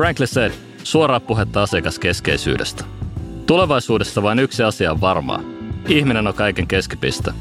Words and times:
Frankly 0.00 0.26
said, 0.26 0.52
suoraa 0.84 1.20
puhetta 1.20 1.62
asiakaskeskeisyydestä. 1.62 2.84
Tulevaisuudessa 3.46 4.22
vain 4.22 4.38
yksi 4.38 4.62
asia 4.62 4.92
on 4.92 5.00
varmaa. 5.00 5.42
Ihminen 5.88 6.26
on 6.26 6.34
kaiken 6.34 6.66
keskipiste. 6.66 7.32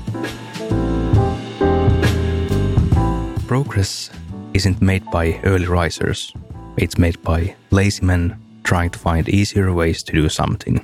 Progress 3.48 4.12
isn't 4.58 4.82
made 4.82 5.00
by 5.00 5.50
early 5.50 5.84
risers. 5.84 6.34
It's 6.82 7.00
made 7.00 7.18
by 7.26 7.56
lazy 7.72 8.02
men 8.02 8.36
trying 8.70 8.92
to 8.92 9.00
find 9.12 9.40
easier 9.40 9.72
ways 9.72 10.04
to 10.04 10.14
do 10.14 10.30
something. 10.30 10.80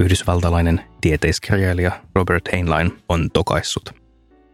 Yhdysvaltalainen 0.00 0.80
tieteiskirjailija 1.00 2.00
Robert 2.14 2.52
Heinlein 2.52 2.98
on 3.08 3.30
tokaissut. 3.30 3.90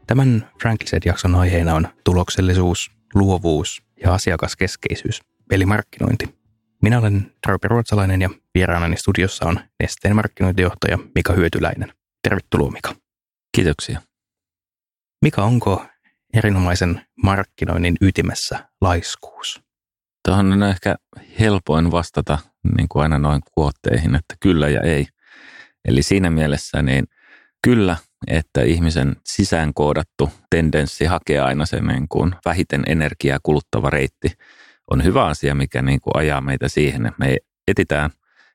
Tämän 0.07 0.49
Frankliset-jakson 0.63 1.35
aiheena 1.35 1.75
on 1.75 1.89
tuloksellisuus, 2.05 2.91
luovuus 3.15 3.83
ja 4.03 4.15
asiakaskeskeisyys, 4.15 5.32
eli 5.53 5.67
markkinointi. 5.67 6.35
Minä 6.83 6.99
olen 6.99 7.33
Tarpe 7.47 7.69
Ruotsalainen 7.69 8.23
ja 8.23 8.31
vieraanani 8.55 8.97
studiossa 8.97 9.47
on 9.47 9.61
Nesteen 9.83 10.17
markkinointijohtaja 10.17 10.99
Mika 11.15 11.33
Hyötyläinen. 11.33 11.93
Tervetuloa 12.23 12.71
Mika. 12.71 12.95
Kiitoksia. 13.57 14.01
Mika, 15.23 15.43
onko 15.43 15.87
erinomaisen 16.35 17.07
markkinoinnin 17.23 17.97
ytimessä 18.01 18.69
laiskuus? 18.81 19.61
Tuohon 20.29 20.53
on 20.53 20.63
ehkä 20.63 20.97
helpoin 21.41 21.91
vastata 21.91 22.39
niin 22.77 22.89
kuin 22.89 23.03
aina 23.03 23.19
noin 23.19 23.41
kuotteihin, 23.55 24.15
että 24.15 24.35
kyllä 24.41 24.69
ja 24.69 24.81
ei. 24.81 25.07
Eli 25.85 26.03
siinä 26.03 26.31
mielessä 26.31 26.83
niin 26.83 27.05
kyllä, 27.63 27.97
että 28.27 28.63
ihmisen 28.63 29.17
sisään 29.27 29.75
koodattu 29.75 30.31
tendenssi 30.51 31.05
hakea 31.05 31.45
aina 31.45 31.67
se 31.67 31.81
niin 31.81 32.09
kuin 32.09 32.35
vähiten 32.45 32.83
energiaa 32.87 33.39
kuluttava 33.43 33.91
reitti 33.91 34.33
on 34.91 35.05
hyvä 35.05 35.27
asia, 35.27 35.55
mikä 35.55 35.83
niin 35.83 36.01
kuin 36.01 36.17
ajaa 36.17 36.41
meitä 36.41 36.69
siihen, 36.69 37.07
että 37.07 37.19
me 37.19 37.37
etitään 37.69 38.11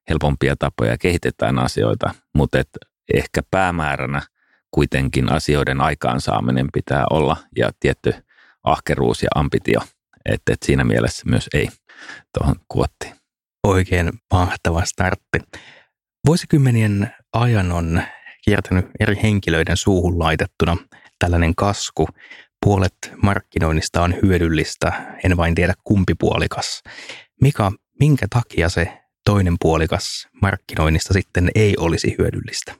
helpompia 0.09 0.55
tapoja 0.59 0.91
ja 0.91 0.97
kehitetään 0.97 1.59
asioita, 1.59 2.13
mutta 2.35 2.59
et 2.59 2.69
ehkä 3.13 3.41
päämääränä 3.51 4.21
kuitenkin 4.71 5.31
asioiden 5.31 5.81
aikaansaaminen 5.81 6.67
pitää 6.73 7.05
olla 7.09 7.37
ja 7.57 7.71
tietty 7.79 8.13
ahkeruus 8.63 9.23
ja 9.23 9.29
ambitio, 9.35 9.79
että 10.25 10.53
et 10.53 10.63
siinä 10.65 10.83
mielessä 10.83 11.23
myös 11.29 11.49
ei 11.53 11.69
tuohon 12.37 12.55
kuottiin. 12.67 13.15
Oikein 13.63 14.11
mahtava 14.33 14.85
startti. 14.85 15.59
Vuosikymmenien 16.27 17.13
ajan 17.33 17.71
on 17.71 18.01
kiertänyt 18.45 18.85
eri 18.99 19.19
henkilöiden 19.23 19.77
suuhun 19.77 20.19
laitettuna 20.19 20.77
tällainen 21.19 21.55
kasku. 21.55 22.07
Puolet 22.65 22.97
markkinoinnista 23.23 24.01
on 24.01 24.15
hyödyllistä, 24.21 25.17
en 25.23 25.37
vain 25.37 25.55
tiedä 25.55 25.73
kumpi 25.83 26.13
puolikas. 26.19 26.81
Mikä, 27.41 27.71
minkä 27.99 28.27
takia 28.29 28.69
se 28.69 28.97
toinen 29.25 29.55
puolikas 29.61 30.27
markkinoinnista 30.41 31.13
sitten 31.13 31.51
ei 31.55 31.75
olisi 31.77 32.15
hyödyllistä? 32.19 32.75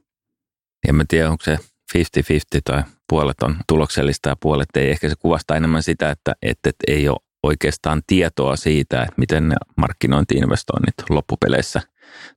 En 0.88 0.96
mä 0.96 1.04
tiedä, 1.08 1.30
onko 1.30 1.44
se 1.44 1.58
50-50 1.98 2.00
tai 2.64 2.84
puolet 3.10 3.44
on 3.44 3.56
tuloksellista 3.68 4.30
ja 4.30 4.36
puolet 4.36 4.70
ei. 4.76 4.92
Ehkä 4.92 5.10
se 5.10 5.16
kuvastaa 5.20 5.58
enemmän 5.58 5.84
sitä, 5.84 6.12
että, 6.12 6.36
että, 6.42 6.70
että 6.70 6.84
ei 6.88 7.10
ole 7.10 7.18
oikeastaan 7.44 8.02
tietoa 8.08 8.56
siitä, 8.56 9.02
että 9.02 9.14
miten 9.18 9.50
ne 9.50 9.56
markkinointiinvestoinnit 9.78 10.96
loppupeleissä 11.10 11.82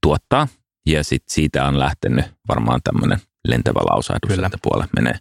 tuottaa. 0.03 0.49
Ja 0.87 1.05
sit 1.05 1.23
siitä 1.29 1.65
on 1.65 1.79
lähtenyt 1.79 2.25
varmaan 2.49 2.81
tämmöinen 2.85 3.19
lentävä 3.49 3.81
lausahdus, 3.81 4.31
Kyllä. 4.31 4.47
että 4.47 4.59
puolet 4.63 4.91
menee, 4.97 5.19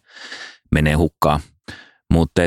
menee 0.72 0.94
hukkaan. 0.94 1.40
Mutta 2.14 2.42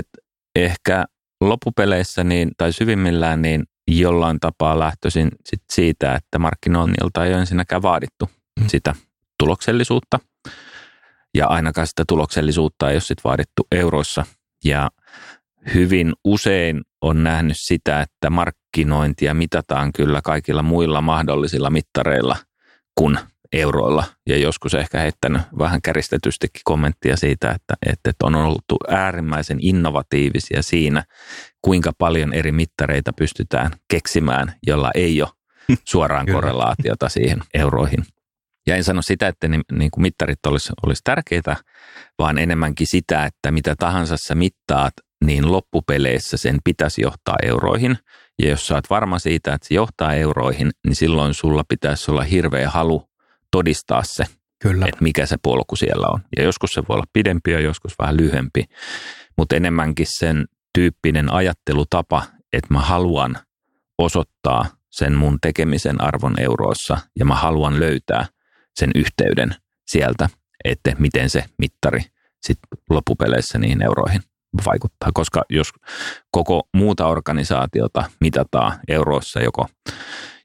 ehkä 0.57 1.05
loppupeleissä 1.41 2.25
niin, 2.25 2.51
tai 2.57 2.73
syvimmillään 2.73 3.43
niin 3.43 3.65
jollain 3.89 4.41
tapaa 4.41 4.79
lähtöisin 4.79 5.29
sit 5.47 5.63
siitä, 5.73 6.15
että 6.15 6.39
markkinoinnilta 6.39 7.25
ei 7.25 7.33
ole 7.33 7.41
ensinnäkään 7.41 7.83
vaadittu 7.83 8.31
mm. 8.61 8.69
sitä 8.69 8.95
tuloksellisuutta. 9.39 10.19
Ja 11.35 11.47
ainakaan 11.47 11.87
sitä 11.87 12.05
tuloksellisuutta 12.09 12.91
ei 12.91 12.95
ole 12.95 13.01
sit 13.01 13.25
vaadittu 13.25 13.67
euroissa. 13.73 14.27
Ja 14.65 14.91
hyvin 15.75 16.13
usein 16.25 16.83
on 17.03 17.25
nähnyt 17.25 17.57
sitä, 17.61 18.01
että 18.01 18.31
markkinointia 18.31 19.35
mitataan 19.35 19.93
kyllä 19.93 20.21
kaikilla 20.25 20.63
muilla 20.63 21.01
mahdollisilla 21.01 21.71
mittareilla 21.71 22.37
kuin 22.99 23.19
euroilla. 23.53 24.05
Ja 24.29 24.39
joskus 24.39 24.75
ehkä 24.75 24.99
heittänyt 24.99 25.43
vähän 25.59 25.83
käristetystikin 25.83 26.63
kommenttia 26.65 27.17
siitä, 27.17 27.51
että, 27.51 27.75
että 27.87 28.13
on 28.23 28.35
ollut 28.35 28.65
äärimmäisen 28.89 29.59
innovatiivisia 29.61 30.63
siinä, 30.63 31.05
kuinka 31.63 31.93
paljon 31.99 32.33
eri 32.33 32.53
mittareita 32.53 33.13
pystytään 33.13 33.71
keksimään, 33.89 34.55
jolla 34.67 34.91
ei 34.95 35.23
ole 35.23 35.31
suoraan 35.91 36.27
korrelaatiota 36.27 37.09
siihen 37.09 37.39
euroihin. 37.55 38.05
Ja 38.67 38.77
en 38.77 38.85
sano 38.85 39.03
sitä, 39.03 39.29
että 39.29 39.49
niin 39.49 39.91
kuin 39.91 40.03
mittarit 40.03 40.47
olisi, 40.47 40.73
olisi 40.87 41.01
tärkeitä, 41.05 41.57
vaan 42.19 42.39
enemmänkin 42.39 42.87
sitä, 42.87 43.25
että 43.25 43.51
mitä 43.51 43.75
tahansa 43.79 44.17
sä 44.17 44.35
mittaat, 44.35 44.93
niin 45.25 45.53
loppupeleissä 45.53 46.37
sen 46.37 46.59
pitäisi 46.65 47.03
johtaa 47.03 47.37
euroihin. 47.43 47.99
Ja 48.43 48.49
jos 48.49 48.67
sä 48.67 48.75
oot 48.75 48.91
varma 48.91 49.19
siitä, 49.19 49.55
että 49.55 49.69
se 49.69 49.75
johtaa 49.75 50.15
euroihin, 50.15 50.71
niin 50.87 50.97
silloin 50.97 51.35
sulla 51.35 51.65
pitäisi 51.69 52.11
olla 52.11 52.23
hirveä 52.23 52.71
halu 52.71 53.12
todistaa 53.53 54.03
se, 54.05 54.25
Kyllä. 54.63 54.87
että 54.87 55.03
mikä 55.03 55.27
se 55.27 55.37
polku 55.43 55.77
siellä 55.77 56.07
on. 56.07 56.21
Ja 56.37 56.43
joskus 56.43 56.71
se 56.71 56.83
voi 56.89 56.95
olla 56.95 57.07
pidempi 57.13 57.51
ja 57.51 57.61
joskus 57.61 57.93
vähän 57.99 58.17
lyhyempi, 58.17 58.65
mutta 59.37 59.57
enemmänkin 59.57 60.07
sen 60.09 60.45
tyyppinen 60.75 61.33
ajattelutapa, 61.33 62.23
että 62.53 62.75
mä 62.75 62.81
haluan 62.81 63.39
osoittaa 63.99 64.67
sen 64.91 65.15
mun 65.15 65.39
tekemisen 65.43 66.01
arvon 66.01 66.41
euroissa 66.41 66.99
ja 67.19 67.25
mä 67.25 67.35
haluan 67.35 67.81
löytää 67.81 68.27
sen 68.75 68.91
yhteyden 68.95 69.55
sieltä, 69.87 70.29
että 70.65 70.93
miten 70.99 71.31
se 71.31 71.45
mittari 71.59 72.01
sitten 72.43 72.69
loppupeleissä 72.91 73.59
niihin 73.59 73.83
euroihin 73.83 74.23
vaikuttaa, 74.67 75.11
koska 75.15 75.43
jos 75.51 75.69
koko 76.31 76.69
muuta 76.75 77.07
organisaatiota 77.07 78.05
mitataan 78.21 78.73
euroissa 78.89 79.41
joko, 79.41 79.67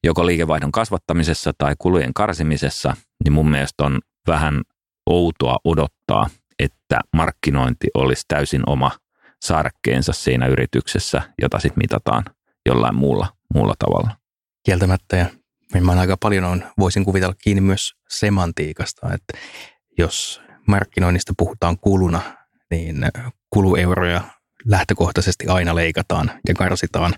joko 0.03 0.25
liikevaihdon 0.25 0.72
kasvattamisessa 0.72 1.52
tai 1.58 1.75
kulujen 1.80 2.13
karsimisessa, 2.13 2.96
niin 3.24 3.34
mun 3.34 3.50
mielestä 3.50 3.84
on 3.84 4.00
vähän 4.28 4.62
outoa 5.06 5.58
odottaa, 5.63 6.30
että 6.59 7.00
markkinointi 7.13 7.88
olisi 7.94 8.24
täysin 8.28 8.69
oma 8.69 8.91
sarkkeensa 9.41 10.13
siinä 10.13 10.47
yrityksessä, 10.47 11.22
jota 11.41 11.59
sitten 11.59 11.81
mitataan 11.84 12.25
jollain 12.66 12.96
muulla, 12.96 13.28
muulla 13.53 13.74
tavalla. 13.80 14.16
Kieltämättä 14.66 15.18
ja 15.18 15.25
mä 15.81 15.91
aika 15.91 16.18
paljon 16.19 16.44
on, 16.44 16.63
voisin 16.80 17.06
kuvitella 17.06 17.36
kiinni 17.44 17.62
myös 17.62 17.94
semantiikasta, 18.09 19.13
että 19.13 19.38
jos 19.97 20.41
markkinoinnista 20.68 21.34
puhutaan 21.38 21.78
kuluna, 21.80 22.22
niin 22.72 22.97
kulueuroja 23.50 24.22
lähtökohtaisesti 24.66 25.47
aina 25.47 25.75
leikataan 25.75 26.31
ja 26.47 26.53
karsitaan 26.53 27.13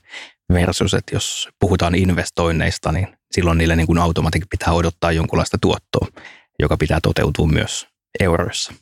versus, 0.53 0.93
että 0.93 1.15
jos 1.15 1.49
puhutaan 1.59 1.95
investoinneista, 1.95 2.91
niin 2.91 3.07
silloin 3.31 3.57
niille 3.57 3.75
niin 3.75 3.87
kuin 3.87 3.99
automaattisesti 3.99 4.57
pitää 4.59 4.73
odottaa 4.73 5.11
jonkunlaista 5.11 5.57
tuottoa, 5.61 6.07
joka 6.59 6.77
pitää 6.77 6.99
toteutua 7.03 7.47
myös 7.47 7.87
euroissa. 8.19 8.73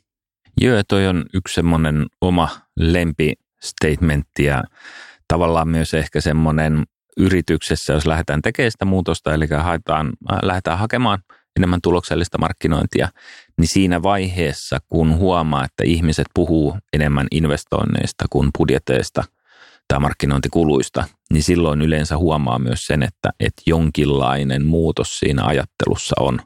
Joo, 0.61 0.81
toi 0.87 1.07
on 1.07 1.25
yksi 1.33 1.53
semmoinen 1.53 2.05
oma 2.21 2.49
lempistatementti 2.79 4.43
ja 4.43 4.63
tavallaan 5.27 5.67
myös 5.67 5.93
ehkä 5.93 6.21
semmoinen 6.21 6.83
yrityksessä, 7.17 7.93
jos 7.93 8.05
lähdetään 8.05 8.41
tekemään 8.41 8.71
sitä 8.71 8.85
muutosta, 8.85 9.33
eli 9.33 9.47
haetaan, 9.57 10.13
äh, 10.31 10.39
lähdetään 10.41 10.77
hakemaan 10.77 11.19
enemmän 11.55 11.79
tuloksellista 11.83 12.37
markkinointia, 12.37 13.09
niin 13.57 13.67
siinä 13.67 14.03
vaiheessa, 14.03 14.79
kun 14.89 15.15
huomaa, 15.15 15.65
että 15.65 15.83
ihmiset 15.85 16.27
puhuu 16.33 16.77
enemmän 16.93 17.27
investoinneista 17.31 18.25
kuin 18.29 18.49
budjeteista 18.57 19.23
tai 19.87 19.99
markkinointikuluista, 19.99 21.03
niin 21.33 21.43
silloin 21.43 21.81
yleensä 21.81 22.17
huomaa 22.17 22.59
myös 22.59 22.85
sen, 22.85 23.03
että, 23.03 23.29
että 23.39 23.61
jonkinlainen 23.65 24.65
muutos 24.65 25.19
siinä 25.19 25.45
ajattelussa 25.45 26.15
on, 26.19 26.39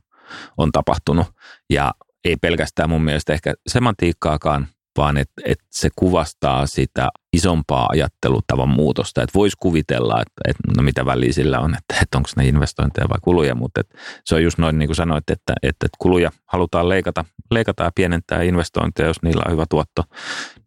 on 0.58 0.72
tapahtunut. 0.72 1.28
Ja 1.70 1.94
ei 2.26 2.36
pelkästään 2.36 2.90
mun 2.90 3.04
mielestä 3.04 3.34
ehkä 3.34 3.54
semantiikkaakaan, 3.68 4.68
vaan 4.98 5.18
että, 5.18 5.42
että 5.46 5.66
se 5.72 5.90
kuvastaa 5.96 6.68
sitä 6.68 7.10
isompaa 7.34 7.88
ajattelutavan 7.90 8.70
muutosta. 8.70 9.24
Että 9.24 9.38
voisi 9.38 9.58
kuvitella, 9.60 10.22
että, 10.22 10.42
että 10.48 10.64
no 10.78 10.84
mitä 10.84 11.06
väliä 11.06 11.34
sillä 11.34 11.60
on, 11.60 11.74
että, 11.74 11.96
että 12.02 12.18
onko 12.18 12.30
ne 12.36 12.48
investointeja 12.48 13.10
vai 13.10 13.18
kuluja, 13.22 13.56
mutta 13.56 13.82
että 13.82 13.98
se 14.26 14.36
on 14.36 14.44
just 14.44 14.58
noin 14.58 14.80
niin 14.80 14.88
kuin 14.88 14.96
sanoit, 14.96 15.30
että, 15.30 15.54
että, 15.64 15.86
että 15.86 15.98
kuluja 16.00 16.32
halutaan 16.46 16.90
leikata, 16.90 17.26
leikata 17.52 17.84
ja 17.84 17.92
pienentää 17.96 18.42
investointeja, 18.42 19.08
jos 19.08 19.22
niillä 19.22 19.44
on 19.46 19.52
hyvä 19.52 19.66
tuotto, 19.70 20.04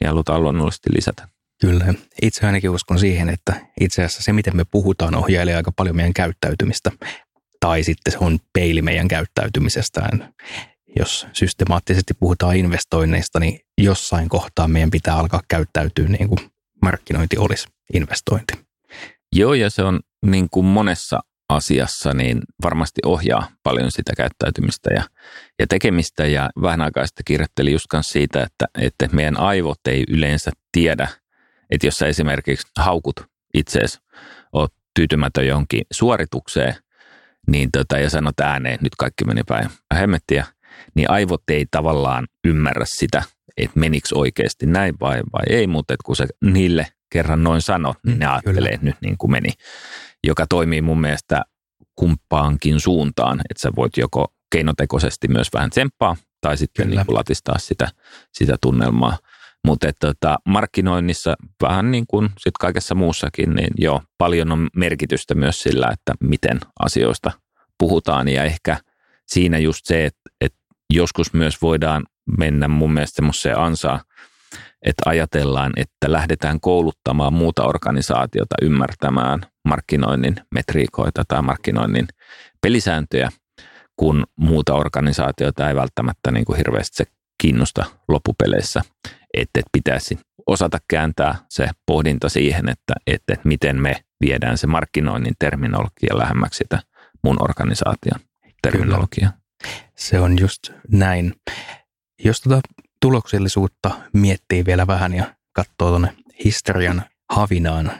niin 0.00 0.08
halutaan 0.08 0.42
luonnollisesti 0.42 0.90
lisätä. 0.94 1.33
Kyllä. 1.60 1.94
Itse 2.22 2.46
ainakin 2.46 2.70
uskon 2.70 2.98
siihen, 2.98 3.28
että 3.28 3.54
itse 3.80 4.04
asiassa 4.04 4.22
se, 4.22 4.32
miten 4.32 4.56
me 4.56 4.64
puhutaan, 4.70 5.14
ohjailee 5.14 5.56
aika 5.56 5.72
paljon 5.72 5.96
meidän 5.96 6.14
käyttäytymistä. 6.14 6.90
Tai 7.60 7.82
sitten 7.82 8.12
se 8.12 8.18
on 8.20 8.38
peili 8.52 8.82
meidän 8.82 9.08
käyttäytymisestään 9.08 10.34
jos 10.98 11.26
systemaattisesti 11.32 12.14
puhutaan 12.14 12.56
investoinneista, 12.56 13.40
niin 13.40 13.60
jossain 13.78 14.28
kohtaa 14.28 14.68
meidän 14.68 14.90
pitää 14.90 15.16
alkaa 15.16 15.42
käyttäytyä 15.48 16.08
niin 16.08 16.28
kuin 16.28 16.38
markkinointi 16.82 17.38
olisi 17.38 17.66
investointi. 17.94 18.54
Joo, 19.32 19.54
ja 19.54 19.70
se 19.70 19.82
on 19.82 20.00
niin 20.26 20.48
kuin 20.50 20.66
monessa 20.66 21.20
asiassa, 21.48 22.14
niin 22.14 22.40
varmasti 22.62 23.00
ohjaa 23.04 23.48
paljon 23.62 23.90
sitä 23.90 24.12
käyttäytymistä 24.16 24.90
ja, 24.94 25.02
ja 25.58 25.66
tekemistä. 25.66 26.26
Ja 26.26 26.50
vähän 26.62 26.80
aikaa 26.80 27.06
sitten 27.06 27.24
kirjoittelin 27.24 27.72
just 27.72 27.86
siitä, 28.00 28.42
että, 28.42 28.66
että 28.80 29.08
meidän 29.12 29.40
aivot 29.40 29.78
ei 29.88 30.04
yleensä 30.08 30.50
tiedä, 30.72 31.08
että 31.74 31.86
jos 31.86 31.94
sä 31.94 32.06
esimerkiksi 32.06 32.66
haukut 32.78 33.20
itseesi, 33.54 33.98
oot 34.52 34.72
tyytymätön 34.94 35.46
jonkin 35.46 35.82
suoritukseen, 35.92 36.74
niin 37.46 37.70
tota, 37.72 37.98
ja 37.98 38.10
sanot 38.10 38.40
ääneen, 38.40 38.78
nyt 38.82 38.94
kaikki 38.98 39.24
meni 39.24 39.42
päin 39.48 39.68
hemmettiä, 39.94 40.46
niin 40.94 41.10
aivot 41.10 41.42
ei 41.48 41.66
tavallaan 41.70 42.26
ymmärrä 42.44 42.84
sitä, 42.88 43.22
että 43.56 43.80
menikö 43.80 44.08
oikeasti 44.14 44.66
näin 44.66 44.94
vai, 45.00 45.22
vai 45.32 45.42
ei, 45.48 45.66
mutta 45.66 45.94
kun 46.04 46.16
se 46.16 46.26
niille 46.44 46.86
kerran 47.10 47.42
noin 47.42 47.62
sanot, 47.62 47.96
niin 48.06 48.18
ne 48.18 48.26
mm, 48.26 48.32
ajattelee 48.32 48.78
kyllä. 48.78 48.90
nyt 48.90 48.96
niin 49.00 49.18
kuin 49.18 49.30
meni, 49.30 49.50
joka 50.24 50.46
toimii 50.46 50.82
mun 50.82 51.00
mielestä 51.00 51.42
kumpaankin 51.96 52.80
suuntaan, 52.80 53.40
että 53.50 53.62
sä 53.62 53.70
voit 53.76 53.96
joko 53.96 54.32
keinotekoisesti 54.50 55.28
myös 55.28 55.48
vähän 55.54 55.70
tsemppaa 55.70 56.16
tai 56.40 56.56
sitten 56.56 56.90
niin 56.90 57.06
kuin 57.06 57.16
latistaa 57.16 57.58
sitä, 57.58 57.88
sitä 58.32 58.56
tunnelmaa. 58.62 59.18
Mutta 59.64 59.92
tota, 60.00 60.38
markkinoinnissa 60.46 61.34
vähän 61.62 61.90
niin 61.90 62.04
kuin 62.08 62.30
sit 62.38 62.54
kaikessa 62.60 62.94
muussakin, 62.94 63.54
niin 63.54 63.70
joo, 63.78 64.02
paljon 64.18 64.52
on 64.52 64.68
merkitystä 64.76 65.34
myös 65.34 65.62
sillä, 65.62 65.88
että 65.92 66.14
miten 66.20 66.60
asioista 66.80 67.30
puhutaan. 67.78 68.28
Ja 68.28 68.44
ehkä 68.44 68.76
siinä 69.26 69.58
just 69.58 69.80
se, 69.84 70.04
että, 70.04 70.20
että 70.40 70.58
joskus 70.92 71.32
myös 71.32 71.62
voidaan 71.62 72.04
mennä 72.38 72.68
mun 72.68 72.92
mielestä 72.92 73.16
semmoiseen 73.16 73.58
ansaan, 73.58 74.00
että 74.82 75.02
ajatellaan, 75.06 75.72
että 75.76 76.12
lähdetään 76.12 76.60
kouluttamaan 76.60 77.32
muuta 77.32 77.64
organisaatiota 77.64 78.54
ymmärtämään 78.62 79.40
markkinoinnin 79.68 80.36
metriikoita 80.54 81.22
tai 81.28 81.42
markkinoinnin 81.42 82.06
pelisääntöjä, 82.60 83.30
kun 83.96 84.24
muuta 84.36 84.74
organisaatiota 84.74 85.68
ei 85.68 85.74
välttämättä 85.76 86.30
niin 86.30 86.44
kuin 86.44 86.56
hirveästi 86.56 86.96
se 86.96 87.04
kiinnosta 87.42 87.84
loppupeleissä, 88.08 88.82
että 89.36 89.60
pitäisi 89.72 90.18
osata 90.46 90.78
kääntää 90.88 91.34
se 91.48 91.68
pohdinta 91.86 92.28
siihen, 92.28 92.68
että, 92.68 92.94
että 93.06 93.36
miten 93.44 93.82
me 93.82 94.04
viedään 94.20 94.58
se 94.58 94.66
markkinoinnin 94.66 95.34
terminologia 95.38 96.18
lähemmäksi 96.18 96.58
sitä 96.58 96.82
mun 97.24 97.42
organisaation 97.42 98.20
terminologiaa. 98.62 99.32
Se 99.96 100.20
on 100.20 100.38
just 100.38 100.70
näin. 100.88 101.34
Jos 102.24 102.40
tuota 102.40 102.60
tuloksellisuutta 103.00 103.90
miettii 104.12 104.64
vielä 104.64 104.86
vähän 104.86 105.14
ja 105.14 105.34
katsoo 105.52 105.88
tuonne 105.88 106.14
historian 106.44 107.02
havinaan 107.30 107.92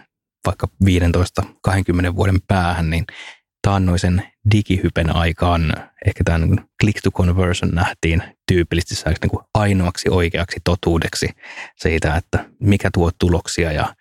vaikka 0.47 0.69
15-20 0.85 2.17
vuoden 2.17 2.39
päähän, 2.49 2.91
niin 2.91 3.05
taannoisen 3.65 4.23
digihypen 4.55 5.17
aikaan 5.17 5.73
ehkä 6.07 6.25
tämä 6.25 6.39
niin 6.39 6.61
click 6.83 7.01
to 7.03 7.11
conversion 7.11 7.71
nähtiin 7.75 8.23
tyypillisesti 8.49 9.11
niin 9.23 9.31
kuin 9.31 9.45
ainoaksi 9.55 10.09
oikeaksi 10.11 10.61
totuudeksi 10.65 11.29
siitä, 11.77 12.17
että 12.17 12.45
mikä 12.61 12.91
tuo 12.95 13.11
tuloksia 13.19 13.73
ja 13.73 13.95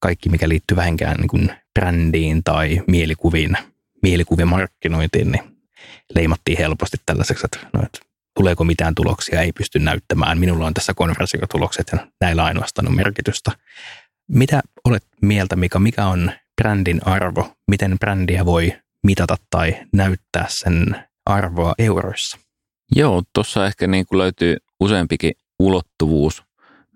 kaikki, 0.00 0.28
mikä 0.28 0.48
liittyy 0.48 0.76
vähänkään 0.76 1.16
niin 1.16 1.28
kuin 1.28 1.50
brändiin 1.78 2.44
tai 2.44 2.82
mielikuviin, 2.86 3.56
mielikuvien 4.02 4.48
markkinointiin, 4.48 5.32
niin 5.32 5.42
leimattiin 6.14 6.58
helposti 6.58 6.96
tällaiseksi, 7.06 7.46
että, 7.46 7.66
no, 7.72 7.82
että 7.82 7.98
tuleeko 8.34 8.64
mitään 8.64 8.94
tuloksia, 8.94 9.40
ei 9.40 9.52
pysty 9.52 9.78
näyttämään. 9.78 10.38
Minulla 10.38 10.66
on 10.66 10.74
tässä 10.74 10.94
konversiotulokset 10.94 11.86
ja 11.92 12.06
näillä 12.20 12.44
ainoastaan 12.44 12.88
on 12.88 12.96
merkitystä. 12.96 13.50
Mitä 14.28 14.60
olet 14.84 15.04
mieltä, 15.22 15.56
Mika, 15.56 15.78
mikä 15.78 16.06
on 16.06 16.32
brändin 16.62 17.06
arvo? 17.06 17.52
Miten 17.70 17.98
brändiä 17.98 18.44
voi 18.44 18.72
mitata 19.06 19.36
tai 19.50 19.76
näyttää 19.92 20.46
sen 20.48 21.04
arvoa 21.26 21.74
euroissa? 21.78 22.38
Joo, 22.96 23.22
tuossa 23.34 23.66
ehkä 23.66 23.86
niin 23.86 24.06
kuin 24.06 24.18
löytyy 24.18 24.56
useampikin 24.80 25.32
ulottuvuus, 25.58 26.42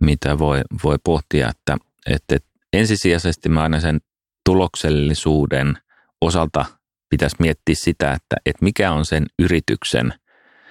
mitä 0.01 0.39
voi, 0.39 0.61
voi 0.85 0.97
pohtia, 1.05 1.49
että, 1.49 1.77
että, 2.11 2.37
ensisijaisesti 2.73 3.49
mä 3.49 3.63
aina 3.63 3.81
sen 3.81 4.01
tuloksellisuuden 4.45 5.79
osalta 6.21 6.65
pitäisi 7.11 7.37
miettiä 7.39 7.75
sitä, 7.75 8.13
että, 8.13 8.37
että 8.47 8.65
mikä 8.65 8.93
on 8.93 9.05
sen 9.05 9.27
yrityksen 9.39 10.15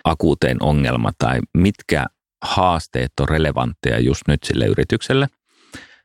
akuutein 0.03 0.63
ongelma 0.63 1.12
tai 1.18 1.39
mitkä 1.57 2.06
haasteet 2.41 3.12
on 3.19 3.30
relevantteja 3.30 4.00
just 4.00 4.21
nyt 4.27 4.44
sille 4.44 4.65
yritykselle. 4.65 5.27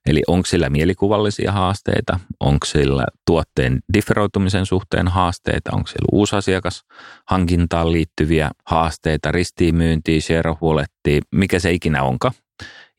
Eli 0.06 0.22
onko 0.26 0.46
sillä 0.46 0.70
mielikuvallisia 0.70 1.52
haasteita, 1.52 2.20
onko 2.40 2.66
sillä 2.66 3.04
tuotteen 3.26 3.78
differoitumisen 3.92 4.66
suhteen 4.66 5.08
haasteita, 5.08 5.70
onko 5.72 5.86
sillä 5.86 6.08
uusi 6.12 6.36
asiakas 6.36 6.84
hankintaan 7.26 7.92
liittyviä 7.92 8.50
haasteita, 8.66 9.32
ristiinmyyntiä, 9.32 10.20
share 10.20 10.54
mikä 11.32 11.58
se 11.58 11.72
ikinä 11.72 12.02
onka. 12.02 12.32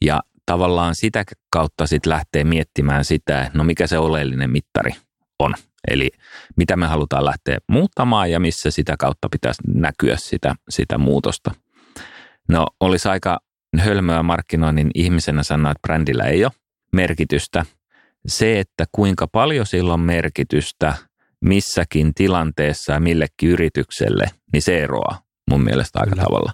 Ja 0.06 0.20
tavallaan 0.46 0.96
sitä 0.96 1.24
kautta 1.52 1.88
sitten 1.88 2.10
lähtee 2.10 2.44
miettimään 2.44 3.06
sitä, 3.06 3.52
no 3.54 3.64
mikä 3.64 3.88
se 3.88 3.98
oleellinen 3.98 4.50
mittari 4.50 4.92
on. 5.40 5.54
Eli 5.88 6.12
mitä 6.56 6.78
me 6.78 6.88
halutaan 6.88 7.26
lähteä 7.26 7.58
muuttamaan 7.68 8.32
ja 8.32 8.40
missä 8.40 8.72
sitä 8.72 8.96
kautta 9.00 9.28
pitäisi 9.32 9.62
näkyä 9.68 10.18
sitä, 10.18 10.56
sitä 10.70 10.98
muutosta. 10.98 11.52
No 12.48 12.68
olisi 12.80 13.10
aika 13.10 13.40
hölmöä 13.78 14.24
markkinoinnin 14.24 14.92
ihmisenä 14.96 15.44
sanoa, 15.44 15.72
että 15.72 15.82
brändillä 15.82 16.24
ei 16.24 16.46
ole 16.46 16.52
merkitystä. 16.94 17.66
Se, 18.28 18.60
että 18.60 18.86
kuinka 18.92 19.28
paljon 19.28 19.66
sillä 19.66 19.94
on 19.94 20.00
merkitystä 20.00 20.94
missäkin 21.42 22.14
tilanteessa 22.14 22.94
ja 22.94 23.00
millekin 23.00 23.50
yritykselle, 23.50 24.30
niin 24.54 24.62
se 24.62 24.84
eroaa 24.84 25.22
mun 25.50 25.64
mielestä 25.64 26.00
aika 26.00 26.12
Kyllä. 26.12 26.24
tavalla. 26.24 26.52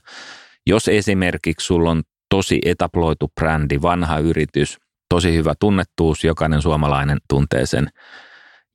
Jos 0.67 0.87
esimerkiksi 0.87 1.65
sulla 1.65 1.91
on 1.91 2.03
tosi 2.29 2.59
etaploitu 2.65 3.31
brändi, 3.35 3.81
vanha 3.81 4.19
yritys, 4.19 4.77
tosi 5.09 5.33
hyvä 5.33 5.53
tunnettuus, 5.59 6.23
jokainen 6.23 6.61
suomalainen 6.61 7.17
tuntee 7.29 7.65
sen, 7.65 7.87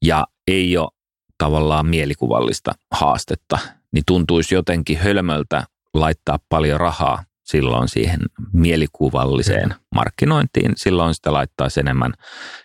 ja 0.04 0.26
ei 0.48 0.76
ole 0.76 0.90
tavallaan 1.38 1.86
mielikuvallista 1.86 2.72
haastetta, 2.90 3.58
niin 3.92 4.04
tuntuisi 4.06 4.54
jotenkin 4.54 4.98
hölmöltä 4.98 5.64
laittaa 5.94 6.38
paljon 6.48 6.80
rahaa 6.80 7.24
silloin 7.50 7.88
siihen 7.88 8.20
mielikuvalliseen 8.52 9.74
markkinointiin. 9.94 10.72
Silloin 10.76 11.14
sitä 11.14 11.32
laittaisi 11.32 11.80
enemmän 11.80 12.12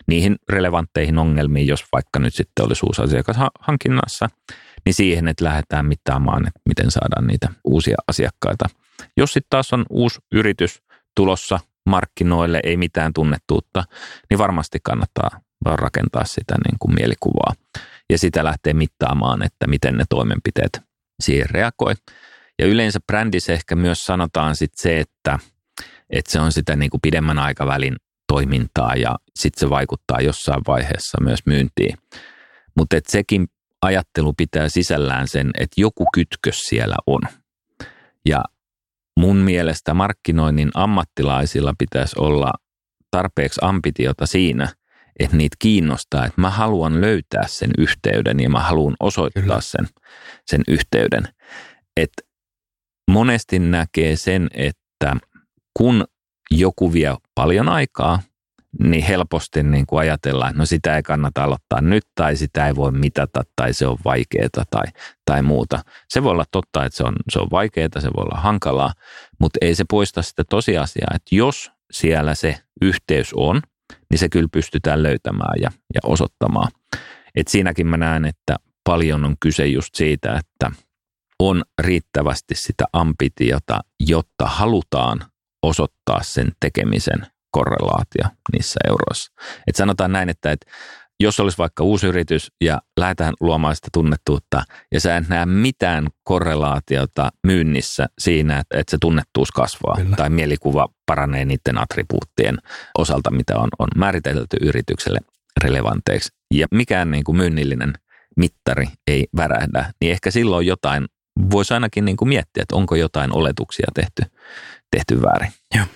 niihin 0.06 0.36
relevantteihin 0.48 1.18
ongelmiin, 1.18 1.66
jos 1.66 1.84
vaikka 1.92 2.18
nyt 2.18 2.34
sitten 2.34 2.66
olisi 2.66 2.86
uusi 2.86 3.02
asiakas 3.02 3.36
hankinnassa, 3.60 4.28
niin 4.84 4.94
siihen, 4.94 5.28
että 5.28 5.44
lähdetään 5.44 5.86
mittaamaan, 5.86 6.46
että 6.46 6.60
miten 6.68 6.90
saadaan 6.90 7.26
niitä 7.26 7.48
uusia 7.64 7.96
asiakkaita. 8.08 8.64
Jos 9.16 9.32
sitten 9.32 9.50
taas 9.50 9.72
on 9.72 9.84
uusi 9.90 10.20
yritys 10.32 10.82
tulossa 11.16 11.60
markkinoille, 11.86 12.60
ei 12.64 12.76
mitään 12.76 13.12
tunnettuutta, 13.12 13.84
niin 14.30 14.38
varmasti 14.38 14.78
kannattaa 14.82 15.30
rakentaa 15.64 16.24
sitä 16.24 16.54
niin 16.54 16.78
kuin 16.78 16.94
mielikuvaa 16.94 17.54
ja 18.10 18.18
sitä 18.18 18.44
lähtee 18.44 18.72
mittaamaan, 18.74 19.42
että 19.42 19.66
miten 19.66 19.96
ne 19.96 20.04
toimenpiteet 20.08 20.80
siihen 21.22 21.50
reagoi. 21.50 21.94
Ja 22.58 22.66
yleensä 22.66 22.98
brändissä 23.06 23.52
ehkä 23.52 23.76
myös 23.76 24.04
sanotaan 24.04 24.56
sit 24.56 24.72
se, 24.76 25.00
että, 25.00 25.38
että 26.10 26.32
se 26.32 26.40
on 26.40 26.52
sitä 26.52 26.76
niin 26.76 26.90
kuin 26.90 27.00
pidemmän 27.00 27.38
aikavälin 27.38 27.96
toimintaa 28.28 28.94
ja 28.94 29.16
sitten 29.36 29.60
se 29.60 29.70
vaikuttaa 29.70 30.20
jossain 30.20 30.62
vaiheessa 30.66 31.18
myös 31.20 31.40
myyntiin. 31.46 31.98
Mutta 32.76 32.96
sekin 33.08 33.46
ajattelu 33.82 34.32
pitää 34.32 34.68
sisällään 34.68 35.28
sen, 35.28 35.50
että 35.58 35.80
joku 35.80 36.06
kytkös 36.14 36.58
siellä 36.58 36.96
on. 37.06 37.20
Ja 38.26 38.44
mun 39.16 39.36
mielestä 39.36 39.94
markkinoinnin 39.94 40.70
ammattilaisilla 40.74 41.74
pitäisi 41.78 42.16
olla 42.18 42.52
tarpeeksi 43.10 43.60
ambitiota 43.62 44.26
siinä, 44.26 44.68
että 45.18 45.36
niitä 45.36 45.56
kiinnostaa, 45.58 46.26
että 46.26 46.40
mä 46.40 46.50
haluan 46.50 47.00
löytää 47.00 47.46
sen 47.46 47.70
yhteyden 47.78 48.40
ja 48.40 48.50
mä 48.50 48.60
haluan 48.60 48.96
osoittaa 49.00 49.60
sen, 49.60 49.88
sen 50.46 50.62
yhteyden. 50.68 51.22
Että 51.96 52.22
monesti 53.10 53.58
näkee 53.58 54.16
sen, 54.16 54.48
että 54.54 55.16
kun 55.74 56.04
joku 56.50 56.92
vie 56.92 57.14
paljon 57.34 57.68
aikaa, 57.68 58.22
niin 58.82 59.04
helposti 59.04 59.62
niin 59.62 59.86
kuin 59.86 60.00
ajatellaan, 60.00 60.50
että 60.50 60.58
no 60.58 60.66
sitä 60.66 60.96
ei 60.96 61.02
kannata 61.02 61.44
aloittaa 61.44 61.80
nyt 61.80 62.06
tai 62.14 62.36
sitä 62.36 62.66
ei 62.66 62.76
voi 62.76 62.92
mitata 62.92 63.42
tai 63.56 63.72
se 63.72 63.86
on 63.86 63.98
vaikeaa 64.04 64.64
tai, 64.70 64.84
tai 65.24 65.42
muuta. 65.42 65.84
Se 66.08 66.22
voi 66.22 66.32
olla 66.32 66.44
totta, 66.50 66.84
että 66.84 66.96
se 66.96 67.04
on, 67.04 67.14
se 67.28 67.38
on 67.38 67.48
vaikeaa, 67.50 67.88
se 67.98 68.10
voi 68.16 68.22
olla 68.22 68.40
hankalaa, 68.40 68.92
mutta 69.40 69.58
ei 69.60 69.74
se 69.74 69.84
poista 69.90 70.22
sitä 70.22 70.42
tosiasiaa, 70.50 71.10
että 71.14 71.34
jos 71.34 71.70
siellä 71.90 72.34
se 72.34 72.58
yhteys 72.82 73.30
on, 73.34 73.62
niin 74.10 74.18
se 74.18 74.28
kyllä 74.28 74.48
pystytään 74.52 75.02
löytämään 75.02 75.62
ja, 75.62 75.70
ja 75.94 76.00
osoittamaan. 76.04 76.70
Et 77.34 77.48
siinäkin 77.48 77.86
mä 77.86 77.96
näen, 77.96 78.24
että 78.24 78.56
paljon 78.84 79.24
on 79.24 79.36
kyse 79.40 79.66
just 79.66 79.94
siitä, 79.94 80.38
että 80.38 80.70
on 81.40 81.62
riittävästi 81.78 82.54
sitä 82.54 82.84
ambitiota, 82.92 83.80
jotta 84.00 84.46
halutaan 84.46 85.20
osoittaa 85.62 86.22
sen 86.22 86.52
tekemisen 86.60 87.26
korrelaatio 87.50 88.24
niissä 88.52 88.80
euroissa. 88.86 89.32
Et 89.66 89.76
sanotaan 89.76 90.12
näin, 90.12 90.28
että 90.28 90.50
et 90.52 90.66
jos 91.20 91.40
olisi 91.40 91.58
vaikka 91.58 91.84
uusi 91.84 92.06
yritys 92.06 92.52
ja 92.60 92.82
lähdetään 93.00 93.34
luomaan 93.40 93.76
sitä 93.76 93.88
tunnettuutta 93.92 94.62
ja 94.92 95.00
sä 95.00 95.16
et 95.16 95.28
näe 95.28 95.46
mitään 95.46 96.08
korrelaatiota 96.24 97.30
myynnissä 97.46 98.06
siinä, 98.18 98.58
että 98.58 98.90
se 98.90 98.98
tunnettuus 99.00 99.50
kasvaa 99.50 99.96
Kyllä. 99.96 100.16
tai 100.16 100.30
mielikuva 100.30 100.88
paranee 101.06 101.44
niiden 101.44 101.78
attribuuttien 101.78 102.58
osalta, 102.98 103.30
mitä 103.30 103.58
on, 103.58 103.68
on 103.78 103.88
määritelty 103.96 104.56
yritykselle 104.60 105.20
relevanteiksi 105.64 106.28
ja 106.54 106.66
mikään 106.70 107.10
niin 107.10 107.24
kuin 107.24 107.36
myynnillinen 107.36 107.92
mittari 108.36 108.86
ei 109.06 109.26
värähdä, 109.36 109.92
niin 110.00 110.12
ehkä 110.12 110.30
silloin 110.30 110.66
jotain 110.66 111.06
voisi 111.50 111.74
ainakin 111.74 112.04
niin 112.04 112.16
kuin 112.16 112.28
miettiä, 112.28 112.62
että 112.62 112.76
onko 112.76 112.94
jotain 112.94 113.32
oletuksia 113.32 113.86
tehty, 113.94 114.22
tehty 114.90 115.22
väärin. 115.22 115.52
Joo. 115.74 115.86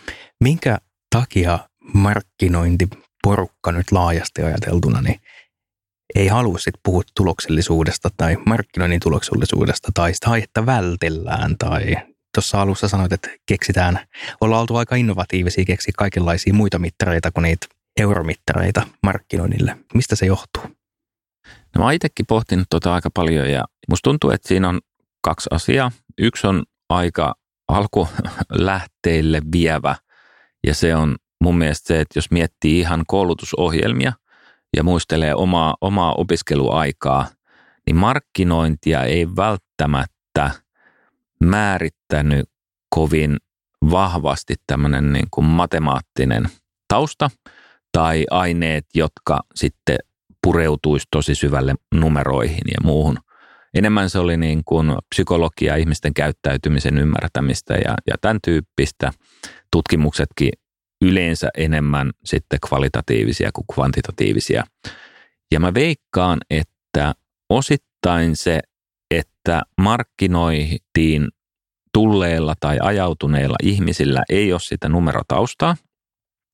Minkä 0.41 0.79
takia 1.15 1.59
markkinointiporukka 1.95 3.73
nyt 3.73 3.93
laajasti 3.93 4.43
ajateltuna, 4.43 5.01
niin 5.01 5.21
ei 6.15 6.29
halua 6.29 6.59
sit 6.59 6.75
puhua 6.83 7.03
tuloksellisuudesta 7.17 8.09
tai 8.17 8.37
markkinoinnin 8.47 9.01
tuloksellisuudesta 9.01 9.89
tai 9.95 10.15
sitä 10.15 10.37
että 10.37 10.67
vältellään 10.67 11.59
tai 11.59 11.97
tuossa 12.35 12.61
alussa 12.61 12.89
sanoit, 12.89 13.13
että 13.13 13.29
keksitään, 13.47 13.99
ollaan 14.41 14.61
oltu 14.61 14.77
aika 14.77 14.97
innovatiivisia 14.97 15.65
keksiä 15.65 15.93
kaikenlaisia 15.97 16.55
muita 16.55 16.79
mittareita 16.79 17.31
kuin 17.31 17.43
niitä 17.43 17.67
euromittareita 18.01 18.87
markkinoinnille. 19.03 19.77
Mistä 19.95 20.17
se 20.17 20.27
johtuu? 20.27 20.63
No 21.77 21.85
mä 21.85 21.93
itsekin 21.93 22.27
pohtinut 22.27 22.67
tota 22.71 22.95
aika 22.95 23.11
paljon 23.15 23.51
ja 23.51 23.65
musta 23.89 24.11
tuntuu, 24.11 24.31
että 24.31 24.49
siinä 24.49 24.69
on 24.69 24.81
kaksi 25.23 25.49
asiaa. 25.53 25.93
Yksi 26.19 26.47
on 26.47 26.63
aika 26.89 27.35
alkulähteille 27.69 29.43
vievä 29.53 29.97
ja 30.67 30.75
se 30.75 30.97
on 30.97 31.17
mun 31.41 31.59
mielestä 31.59 31.87
se, 31.89 32.01
että 32.01 32.19
jos 32.19 32.31
miettii 32.31 32.81
ihan 32.81 33.05
koulutusohjelmia 33.07 34.13
ja 34.77 34.83
muistelee 34.83 35.35
omaa, 35.35 35.77
omaa 35.81 36.13
opiskeluaikaa, 36.13 37.27
niin 37.87 37.97
markkinointia 37.97 39.05
ei 39.05 39.37
välttämättä 39.37 40.51
määrittänyt 41.41 42.51
kovin 42.89 43.37
vahvasti 43.91 44.55
tämmöinen 44.67 45.13
niin 45.13 45.29
kuin 45.31 45.45
matemaattinen 45.45 46.45
tausta 46.89 47.31
tai 47.93 48.27
aineet, 48.31 48.87
jotka 48.95 49.41
sitten 49.55 49.99
pureutuisi 50.43 51.07
tosi 51.11 51.35
syvälle 51.35 51.75
numeroihin 51.95 52.65
ja 52.67 52.79
muuhun. 52.85 53.19
Enemmän 53.75 54.11
se 54.11 54.19
oli 54.19 54.37
niin 54.37 54.63
kuin 54.65 54.93
psykologia, 55.15 55.77
ihmisten 55.77 56.15
käyttäytymisen 56.15 56.99
ymmärtämistä 56.99 57.75
ja, 57.75 57.95
ja 58.07 58.15
tämän 58.21 58.39
tyyppistä. 58.45 59.13
Tutkimuksetkin 59.73 60.53
yleensä 61.05 61.49
enemmän 61.57 62.11
sitten 62.25 62.59
kvalitatiivisia 62.69 63.51
kuin 63.55 63.67
kvantitatiivisia. 63.75 64.65
Ja 65.53 65.61
mä 65.61 65.75
veikkaan, 65.75 66.39
että 66.51 67.15
osittain 67.51 68.37
se, 68.37 68.61
että 69.11 69.63
markkinoitiin 69.81 71.29
tulleilla 71.93 72.55
tai 72.61 72.79
ajautuneilla 72.83 73.57
ihmisillä 73.63 74.23
ei 74.29 74.53
ole 74.53 74.61
sitä 74.61 74.89
numerotaustaa, 74.89 75.77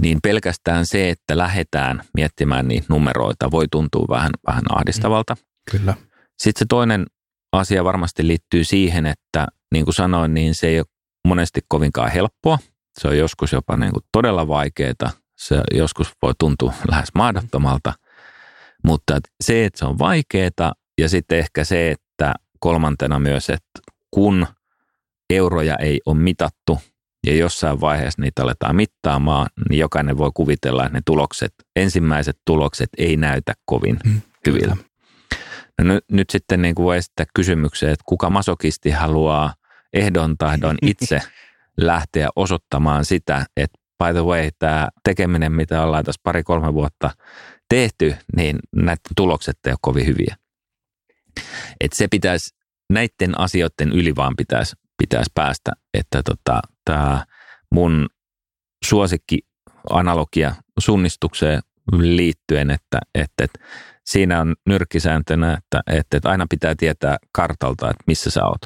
niin 0.03 0.19
pelkästään 0.23 0.87
se, 0.87 1.11
että 1.11 1.39
lähdetään 1.39 2.03
miettimään 2.15 2.69
niitä 2.69 2.87
numeroita, 2.89 3.51
voi 3.51 3.67
tuntua 3.71 4.07
vähän, 4.09 4.31
vähän 4.47 4.65
ahdistavalta. 4.75 5.37
Kyllä. 5.71 5.95
Sitten 6.39 6.59
se 6.59 6.65
toinen 6.69 7.07
asia 7.53 7.85
varmasti 7.85 8.27
liittyy 8.27 8.65
siihen, 8.65 9.07
että 9.07 9.47
niin 9.73 9.85
kuin 9.85 9.95
sanoin, 9.95 10.35
niin 10.35 10.55
se 10.55 10.67
ei 10.67 10.79
ole 10.79 10.87
monesti 11.29 11.61
kovinkaan 11.69 12.11
helppoa. 12.11 12.59
Se 13.01 13.09
on 13.09 13.19
joskus 13.19 13.53
jopa 13.53 13.77
niin 13.77 13.93
kuin 13.93 14.05
todella 14.13 14.49
vaikeaa. 14.49 15.11
Se 15.39 15.61
joskus 15.75 16.13
voi 16.23 16.33
tuntua 16.39 16.75
lähes 16.91 17.09
mahdottomalta. 17.15 17.93
Mutta 18.85 19.19
se, 19.45 19.65
että 19.65 19.79
se 19.79 19.87
on 19.87 19.99
vaikeaa 19.99 20.73
ja 20.99 21.09
sitten 21.09 21.39
ehkä 21.39 21.65
se, 21.65 21.91
että 21.91 22.35
kolmantena 22.61 23.19
myös, 23.19 23.51
että 23.51 23.81
kun 24.11 24.47
euroja 25.31 25.77
ei 25.77 26.01
ole 26.07 26.17
mitattu 26.17 26.79
ja 27.27 27.35
jossain 27.35 27.81
vaiheessa 27.81 28.23
niitä 28.23 28.43
aletaan 28.43 28.77
mittaamaan, 28.77 29.47
niin 29.69 29.79
jokainen 29.79 30.19
voi 30.19 30.31
kuvitella, 30.35 30.85
että 30.85 30.99
ne 30.99 31.03
tulokset, 31.07 31.55
ensimmäiset 31.77 32.39
tulokset 32.45 32.89
ei 32.99 33.17
näytä 33.17 33.53
kovin 33.65 33.99
mm, 34.05 34.21
hyviltä. 34.47 34.77
No 35.79 35.95
nyt, 35.95 36.05
nyt 36.11 36.31
sitten 36.31 36.63
niin 36.63 36.75
kuin 36.75 36.85
voi 36.85 36.97
esittää 36.97 37.27
kysymyksiä, 37.35 37.93
että 37.93 38.03
kuka 38.07 38.31
masokisti 38.31 38.91
haluaa 38.91 39.55
ehdon 39.93 40.39
tahdon 40.39 40.77
itse 40.83 41.21
lähteä 41.77 42.29
osoittamaan 42.37 43.05
sitä, 43.05 43.47
että 43.57 43.79
by 44.05 44.13
the 44.13 44.25
way, 44.25 44.51
tämä 44.59 44.89
tekeminen, 45.05 45.53
mitä 45.53 45.83
ollaan 45.83 46.05
tässä 46.05 46.21
pari-kolme 46.25 46.75
vuotta 46.75 47.11
tehty, 47.69 48.17
niin 48.37 48.59
näiden 48.77 49.13
tulokset 49.17 49.59
ei 49.67 49.73
ole 49.73 49.79
kovin 49.81 50.07
hyviä. 50.07 50.37
Et 51.81 51.93
se 51.93 52.09
pitäisi, 52.09 52.57
näiden 52.91 53.41
asioiden 53.41 53.93
yli 53.93 54.17
vaan 54.17 54.37
pitäisi, 54.37 54.77
pitäisi 54.99 55.31
päästä, 55.35 55.73
että 55.95 56.23
tota, 56.23 56.61
tämä 56.85 57.25
mun 57.71 58.09
suosikki 58.85 59.39
analogia 59.91 60.55
sunnistukseen 60.79 61.63
liittyen, 61.93 62.71
että, 62.71 62.99
että, 63.15 63.45
että 63.45 63.59
siinä 64.07 64.41
on 64.41 64.55
nyrkkisääntönä, 64.67 65.55
että, 65.55 65.81
että, 65.87 66.17
että 66.17 66.31
aina 66.31 66.47
pitää 66.51 66.75
tietää 66.79 67.17
kartalta, 67.33 67.91
että 67.91 68.05
missä 68.07 68.31
sä 68.31 68.45
oot. 68.45 68.61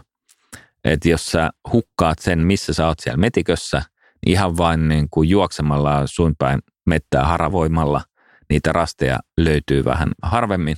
Että 0.85 1.09
jos 1.09 1.27
sä 1.27 1.51
hukkaat 1.73 2.19
sen, 2.19 2.39
missä 2.39 2.73
sä 2.73 2.87
oot 2.87 3.01
siellä 3.01 3.21
metikössä, 3.21 3.83
niin 4.27 4.33
ihan 4.33 4.57
vain 4.57 4.89
niin 4.89 5.09
kuin 5.11 5.29
juoksemalla 5.29 6.03
suinpäin 6.07 6.61
mettää 6.87 7.25
haravoimalla, 7.25 8.03
niitä 8.51 8.73
rasteja 8.73 9.19
löytyy 9.41 9.85
vähän 9.85 10.09
harvemmin. 10.23 10.77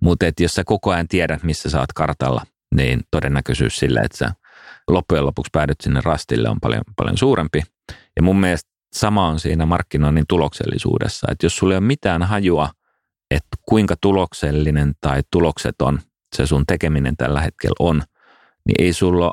Mutta 0.00 0.26
jos 0.40 0.52
sä 0.52 0.62
koko 0.64 0.90
ajan 0.90 1.08
tiedät, 1.08 1.42
missä 1.42 1.70
sä 1.70 1.80
oot 1.80 1.92
kartalla, 1.92 2.42
niin 2.74 3.00
todennäköisyys 3.10 3.76
sille, 3.76 4.00
että 4.00 4.18
sä 4.18 4.32
loppujen 4.88 5.26
lopuksi 5.26 5.50
päädyt 5.52 5.80
sinne 5.80 6.00
rastille 6.04 6.48
on 6.48 6.60
paljon, 6.60 6.82
paljon 6.96 7.18
suurempi. 7.18 7.62
Ja 8.16 8.22
mun 8.22 8.40
mielestä 8.40 8.70
sama 8.94 9.28
on 9.28 9.40
siinä 9.40 9.66
markkinoinnin 9.66 10.24
tuloksellisuudessa, 10.28 11.26
että 11.30 11.46
jos 11.46 11.56
sulla 11.56 11.74
ei 11.74 11.78
ole 11.78 11.86
mitään 11.86 12.22
hajua– 12.22 12.68
että 13.34 13.56
kuinka 13.68 13.94
tuloksellinen 14.00 14.92
tai 15.00 15.22
tulokseton 15.32 16.00
se 16.36 16.46
sun 16.46 16.66
tekeminen 16.66 17.16
tällä 17.16 17.40
hetkellä 17.40 17.76
on, 17.78 18.02
niin 18.66 18.74
ei 18.78 18.92
sulla 18.92 19.32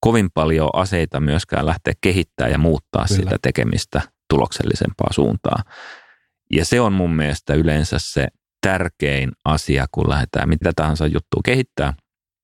kovin 0.00 0.28
paljon 0.34 0.70
aseita 0.72 1.20
myöskään 1.20 1.66
lähteä 1.66 1.94
kehittämään 2.00 2.52
ja 2.52 2.58
muuttaa 2.58 3.04
Kyllä. 3.08 3.20
sitä 3.20 3.36
tekemistä 3.42 4.00
tuloksellisempaa 4.28 5.12
suuntaa. 5.12 5.62
Ja 6.52 6.64
se 6.64 6.80
on 6.80 6.92
mun 6.92 7.16
mielestä 7.16 7.54
yleensä 7.54 7.96
se 7.98 8.28
tärkein 8.60 9.32
asia, 9.44 9.86
kun 9.92 10.08
lähdetään 10.08 10.48
mitä 10.48 10.72
tahansa 10.76 11.06
juttua 11.06 11.40
kehittää, 11.44 11.94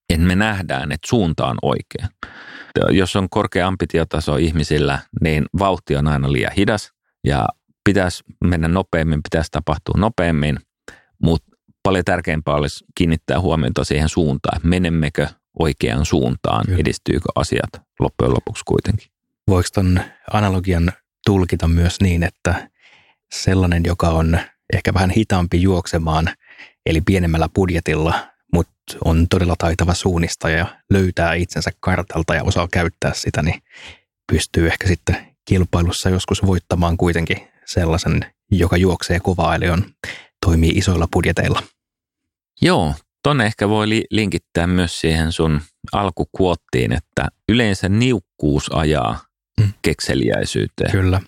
että 0.09 0.27
me 0.27 0.37
nähdään, 0.37 0.93
että 0.93 1.09
suunta 1.09 1.47
on 1.47 1.57
oikea. 1.63 2.09
Jos 2.91 3.17
on 3.17 3.29
korkea 3.31 3.67
ambitiotaso 3.67 4.37
ihmisillä, 4.37 4.99
niin 5.21 5.47
vauhti 5.59 5.97
on 5.97 6.09
aina 6.09 6.33
liian 6.33 6.53
hidas 6.57 6.91
ja 7.27 7.49
pitäisi 7.85 8.25
mennä 8.45 8.69
nopeammin, 8.69 9.21
pitäisi 9.23 9.51
tapahtua 9.51 9.95
nopeammin– 9.99 10.59
mutta 11.23 11.57
paljon 11.83 12.05
tärkeämpää 12.05 12.55
olisi 12.55 12.85
kiinnittää 12.95 13.41
huomiota 13.41 13.85
siihen 13.85 14.09
suuntaan, 14.09 14.57
että 14.57 14.69
menemmekö 14.69 15.27
oikeaan 15.59 16.07
suuntaan, 16.07 16.65
Kyllä. 16.67 16.79
edistyykö 16.79 17.29
asiat 17.35 17.71
loppujen 18.01 18.35
lopuksi 18.35 18.65
kuitenkin. 18.67 19.09
Voiko 19.49 19.69
tuon 19.75 20.01
analogian 20.33 20.93
tulkita 21.27 21.69
myös 21.69 21.97
niin, 22.01 22.23
että 22.23 22.69
sellainen, 23.33 23.83
joka 23.87 24.09
on 24.09 24.39
ehkä 24.73 24.95
vähän 24.95 25.11
hitaampi 25.11 25.63
juoksemaan, 25.63 26.29
eli 26.87 27.01
pienemmällä 27.01 27.49
budjetilla, 27.55 28.15
mutta 28.53 28.73
on 29.05 29.29
todella 29.29 29.55
taitava 29.59 29.95
suunnistaja 29.95 30.59
ja 30.59 30.67
löytää 30.91 31.35
itsensä 31.35 31.71
kartalta 31.81 32.35
ja 32.35 32.43
osaa 32.43 32.69
käyttää 32.73 33.13
sitä, 33.15 33.43
niin 33.43 33.63
pystyy 34.33 34.67
ehkä 34.67 34.89
sitten 34.89 35.17
kilpailussa 35.45 36.09
joskus 36.11 36.47
voittamaan 36.47 36.97
kuitenkin 36.97 37.49
sellaisen, 37.65 38.21
joka 38.51 38.77
juoksee 38.77 39.21
kovaa, 39.21 39.55
eli 39.55 39.71
on 39.71 39.85
toimii 40.47 40.71
isoilla 40.71 41.09
budjeteilla. 41.13 41.63
Joo, 42.63 42.95
tonne 43.23 43.47
ehkä 43.47 43.69
voi 43.69 43.89
li- 43.89 44.05
linkittää 44.11 44.67
myös 44.67 45.01
siihen 45.01 45.33
sun 45.33 45.61
alkukuottiin, 45.93 46.93
että 46.93 47.29
yleensä 47.49 47.89
niukkuus 47.89 48.71
ajaa 48.73 49.19
mm. 49.61 49.73
kekseliäisyyteen. 49.83 50.91
Kyllä. 50.91 51.21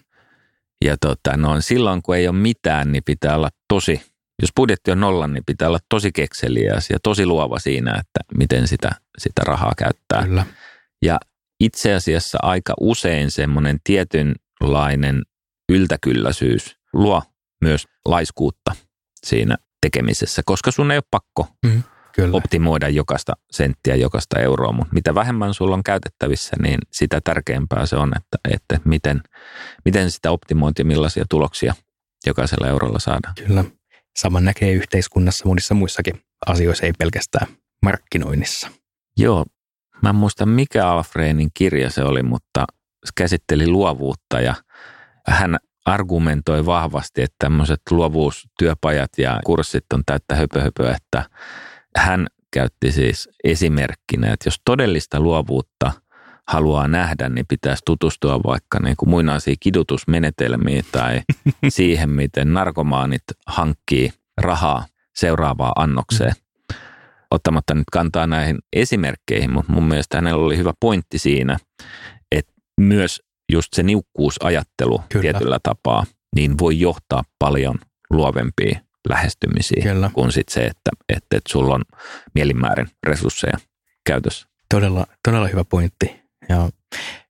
Ja 0.84 0.96
tota, 1.00 1.36
no, 1.36 1.60
silloin 1.60 2.02
kun 2.02 2.16
ei 2.16 2.28
ole 2.28 2.36
mitään, 2.36 2.92
niin 2.92 3.02
pitää 3.06 3.36
olla 3.36 3.48
tosi, 3.68 4.02
jos 4.42 4.50
budjetti 4.56 4.90
on 4.90 5.00
nolla, 5.00 5.26
niin 5.26 5.42
pitää 5.46 5.68
olla 5.68 5.78
tosi 5.88 6.12
kekseliäs 6.12 6.90
ja 6.90 6.98
tosi 7.02 7.26
luova 7.26 7.58
siinä, 7.58 7.90
että 7.90 8.38
miten 8.38 8.68
sitä, 8.68 8.90
sitä 9.18 9.42
rahaa 9.44 9.72
käyttää. 9.78 10.22
Kyllä. 10.22 10.46
Ja 11.02 11.20
itse 11.60 11.94
asiassa 11.94 12.38
aika 12.42 12.74
usein 12.80 13.30
semmoinen 13.30 13.78
tietynlainen 13.84 15.22
yltäkylläisyys 15.68 16.76
luo 16.92 17.22
myös 17.60 17.86
laiskuutta 18.04 18.74
siinä 19.24 19.56
tekemisessä, 19.80 20.42
koska 20.44 20.70
sun 20.70 20.90
ei 20.90 20.98
ole 20.98 21.04
pakko 21.10 21.48
mm, 21.66 21.82
kyllä. 22.12 22.36
optimoida 22.36 22.88
jokaista 22.88 23.32
senttiä, 23.50 23.96
jokaista 23.96 24.40
euroa, 24.40 24.72
mutta 24.72 24.94
mitä 24.94 25.14
vähemmän 25.14 25.54
sulla 25.54 25.74
on 25.74 25.82
käytettävissä, 25.82 26.56
niin 26.62 26.78
sitä 26.92 27.20
tärkeämpää 27.24 27.86
se 27.86 27.96
on, 27.96 28.12
että, 28.16 28.38
että 28.50 28.80
miten, 28.84 29.20
miten 29.84 30.10
sitä 30.10 30.30
optimointia, 30.30 30.84
millaisia 30.84 31.24
tuloksia 31.30 31.74
jokaisella 32.26 32.68
eurolla 32.68 32.98
saadaan. 32.98 33.34
Kyllä. 33.46 33.64
Saman 34.16 34.44
näkee 34.44 34.72
yhteiskunnassa 34.72 35.46
monissa 35.46 35.74
muissakin 35.74 36.20
asioissa, 36.46 36.86
ei 36.86 36.92
pelkästään 36.98 37.46
markkinoinnissa. 37.82 38.68
Joo, 39.16 39.44
mä 40.02 40.08
en 40.08 40.14
muista 40.14 40.46
mikä 40.46 40.88
Alfreinin 40.88 41.50
kirja 41.54 41.90
se 41.90 42.02
oli, 42.02 42.22
mutta 42.22 42.64
se 43.04 43.12
käsitteli 43.16 43.66
luovuutta 43.66 44.40
ja 44.40 44.54
hän 45.26 45.58
argumentoi 45.84 46.66
vahvasti, 46.66 47.22
että 47.22 47.36
tämmöiset 47.38 47.80
luovuustyöpajat 47.90 49.10
ja 49.18 49.40
kurssit 49.44 49.84
on 49.94 50.02
täyttä 50.06 50.34
höpöhöpöä, 50.34 50.96
että 50.96 51.30
hän 51.96 52.26
käytti 52.50 52.92
siis 52.92 53.28
esimerkkinä, 53.44 54.32
että 54.32 54.46
jos 54.46 54.60
todellista 54.64 55.20
luovuutta 55.20 55.92
haluaa 56.48 56.88
nähdä, 56.88 57.28
niin 57.28 57.46
pitäisi 57.48 57.82
tutustua 57.86 58.40
vaikka 58.42 58.80
niin 58.80 58.96
kuin 58.96 59.08
muinaisiin 59.08 59.56
kidutusmenetelmiin 59.60 60.84
tai 60.92 61.22
siihen, 61.68 62.10
miten 62.10 62.52
narkomaanit 62.52 63.22
hankkii 63.46 64.12
rahaa 64.40 64.86
seuraavaan 65.16 65.72
annokseen. 65.76 66.32
Ottamatta 67.30 67.74
nyt 67.74 67.84
kantaa 67.92 68.26
näihin 68.26 68.58
esimerkkeihin, 68.72 69.52
mutta 69.52 69.72
mun 69.72 69.88
mielestä 69.88 70.16
hänellä 70.16 70.44
oli 70.44 70.56
hyvä 70.56 70.72
pointti 70.80 71.18
siinä, 71.18 71.58
että 72.32 72.52
myös 72.80 73.22
just 73.52 73.68
se 73.74 73.82
niukkuusajattelu 73.82 75.02
Kyllä. 75.08 75.22
tietyllä 75.22 75.58
tapaa, 75.62 76.04
niin 76.36 76.58
voi 76.58 76.80
johtaa 76.80 77.24
paljon 77.38 77.78
luovempiin 78.10 78.80
lähestymisiin 79.08 79.82
Kyllä. 79.82 80.10
kuin 80.14 80.32
sit 80.32 80.48
se, 80.48 80.60
että, 80.60 80.90
että, 81.08 81.36
että 81.36 81.52
sulla 81.52 81.74
on 81.74 81.82
mielinmäärin 82.34 82.88
resursseja 83.06 83.58
käytössä. 84.06 84.46
Todella, 84.70 85.06
todella 85.24 85.48
hyvä 85.48 85.64
pointti. 85.64 86.20
Ja 86.48 86.68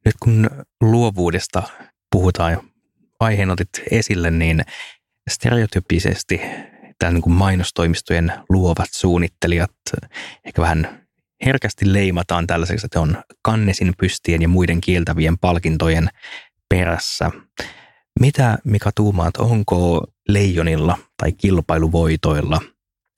nyt 0.04 0.14
kun 0.22 0.50
luovuudesta 0.80 1.62
puhutaan 2.10 2.52
ja 2.52 2.62
aiheen 3.20 3.50
otit 3.50 3.68
esille, 3.90 4.30
niin 4.30 4.64
stereotypisesti 5.30 6.40
tämä 6.98 7.12
niin 7.12 7.22
kuin 7.22 7.34
mainostoimistojen 7.34 8.32
luovat 8.48 8.88
suunnittelijat 8.92 9.70
ehkä 10.44 10.62
vähän 10.62 11.03
herkästi 11.44 11.92
leimataan 11.92 12.46
tällaiseksi, 12.46 12.86
että 12.86 13.00
on 13.00 13.16
kannesin 13.42 13.92
pystien 13.98 14.42
ja 14.42 14.48
muiden 14.48 14.80
kieltävien 14.80 15.38
palkintojen 15.38 16.08
perässä. 16.68 17.30
Mitä 18.20 18.58
Mika 18.64 18.90
tuumaat, 18.94 19.36
onko 19.36 20.06
leijonilla 20.28 20.98
tai 21.16 21.32
kilpailuvoitoilla 21.32 22.60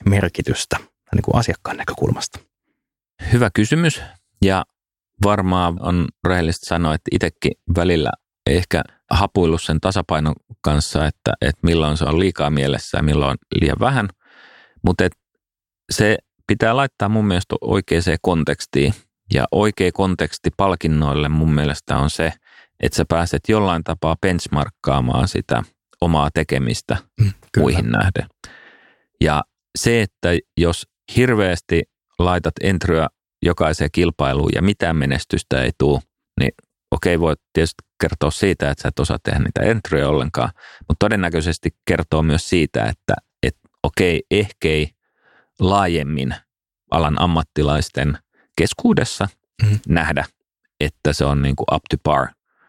merkitystä 0.05 0.77
niin 1.15 1.23
kuin 1.23 1.37
asiakkaan 1.37 1.77
näkökulmasta? 1.77 2.39
Hyvä 3.33 3.51
kysymys 3.55 4.03
ja 4.43 4.65
varmaan 5.25 5.77
on 5.81 6.09
rehellistä 6.29 6.67
sanoa, 6.67 6.95
että 6.95 7.09
itsekin 7.13 7.53
välillä 7.77 8.11
ehkä 8.47 8.83
hapuillut 9.11 9.63
sen 9.63 9.81
tasapainon 9.81 10.35
kanssa, 10.61 11.07
että, 11.07 11.33
että 11.41 11.61
milloin 11.63 11.97
se 11.97 12.05
on 12.05 12.21
liikaa 12.21 12.51
mielessä 12.51 12.99
ja 12.99 13.03
milloin 13.03 13.39
liian 13.61 13.81
vähän. 13.81 14.09
Mutta 14.85 15.09
se 15.93 16.17
pitää 16.47 16.77
laittaa 16.77 17.09
mun 17.09 17.27
mielestä 17.27 17.55
oikeaan 17.61 18.03
kontekstiin. 18.23 18.95
Ja 19.35 19.45
oikea 19.53 19.93
konteksti 19.93 20.51
palkinnoille 20.57 21.29
mun 21.29 21.55
mielestä 21.55 21.99
on 21.99 22.11
se, 22.11 22.33
että 22.81 22.97
sä 22.97 23.05
pääset 23.09 23.41
jollain 23.49 23.85
tapaa 23.85 24.17
benchmarkkaamaan 24.21 25.29
sitä 25.29 25.63
omaa 26.01 26.31
tekemistä 26.35 26.97
mm, 27.21 27.33
muihin 27.59 27.91
nähden. 27.91 28.27
Ja 29.21 29.45
se, 29.79 30.03
että 30.03 30.29
jos 30.57 30.87
hirveästi 31.17 31.83
laitat 32.19 32.55
entryä 32.63 33.09
jokaiseen 33.43 33.91
kilpailuun 33.93 34.51
ja 34.55 34.63
mitään 34.63 34.97
menestystä 34.97 35.63
ei 35.63 35.71
tule, 35.79 36.01
niin 36.41 36.53
okei, 36.91 37.21
voit 37.21 37.41
tietysti 37.53 37.83
kertoa 38.01 38.31
siitä, 38.31 38.71
että 38.71 38.83
sä 38.83 38.89
et 38.89 38.99
osaa 38.99 39.19
tehdä 39.23 39.39
niitä 39.39 39.63
entryjä 39.63 40.09
ollenkaan, 40.09 40.51
mutta 40.89 41.05
todennäköisesti 41.05 41.71
kertoo 41.85 42.23
myös 42.23 42.49
siitä, 42.49 42.85
että, 42.85 43.15
että 43.43 43.61
okei, 43.83 44.23
ehkä 44.31 44.69
ei 44.69 44.96
laajemmin 45.61 46.35
alan 46.91 47.21
ammattilaisten 47.21 48.19
keskuudessa 48.57 49.29
mm. 49.63 49.79
nähdä, 49.89 50.25
että 50.81 51.13
se 51.13 51.25
on 51.25 51.43
niin 51.43 51.57
kuin 51.57 51.67
up 51.73 51.83
to 51.91 51.97
par 52.03 52.29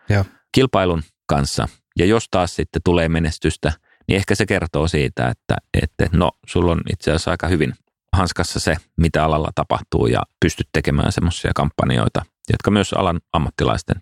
ja. 0.10 0.26
kilpailun 0.52 1.04
kanssa. 1.28 1.68
Ja 2.00 2.06
jos 2.06 2.28
taas 2.32 2.56
sitten 2.56 2.82
tulee 2.86 3.10
menestystä, 3.10 3.74
niin 4.08 4.16
ehkä 4.16 4.36
se 4.36 4.46
kertoo 4.46 4.88
siitä, 4.88 5.28
että, 5.28 5.56
että 5.74 6.10
no, 6.12 6.32
sulla 6.48 6.72
on 6.72 6.82
itse 6.92 7.12
asiassa 7.12 7.32
aika 7.32 7.48
hyvin 7.48 7.74
hanskassa 8.14 8.60
se, 8.60 8.76
mitä 8.98 9.24
alalla 9.24 9.52
tapahtuu 9.56 10.08
ja 10.08 10.22
pystyt 10.40 10.68
tekemään 10.74 11.12
semmoisia 11.12 11.52
kampanjoita, 11.56 12.26
jotka 12.50 12.72
myös 12.72 12.94
alan 12.94 13.20
ammattilaisten 13.34 14.02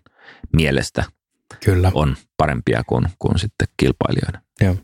mielestä 0.52 1.04
Kyllä. 1.64 1.90
on 1.94 2.16
parempia 2.36 2.82
kuin, 2.86 3.08
kuin 3.18 3.38
sitten 3.38 3.68
kilpailijoiden. 3.76 4.40
Joo. 4.60 4.76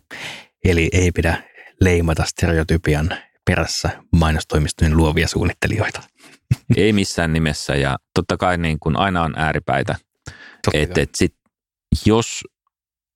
Eli 0.64 0.88
ei 0.92 1.12
pidä 1.12 1.42
leimata 1.80 2.24
stereotypian 2.26 3.10
perässä 3.44 3.90
mainostoimistojen 4.12 4.96
luovia 4.96 5.28
suunnittelijoita. 5.28 6.02
Ei 6.76 6.92
missään 6.92 7.32
nimessä 7.32 7.74
ja 7.74 7.96
totta 8.14 8.36
kai 8.36 8.58
niin 8.58 8.78
kuin 8.80 8.96
aina 8.96 9.22
on 9.22 9.34
ääripäitä. 9.36 9.96
Että 10.72 11.00
et 11.00 11.10
sit, 11.14 11.34
jos 12.06 12.44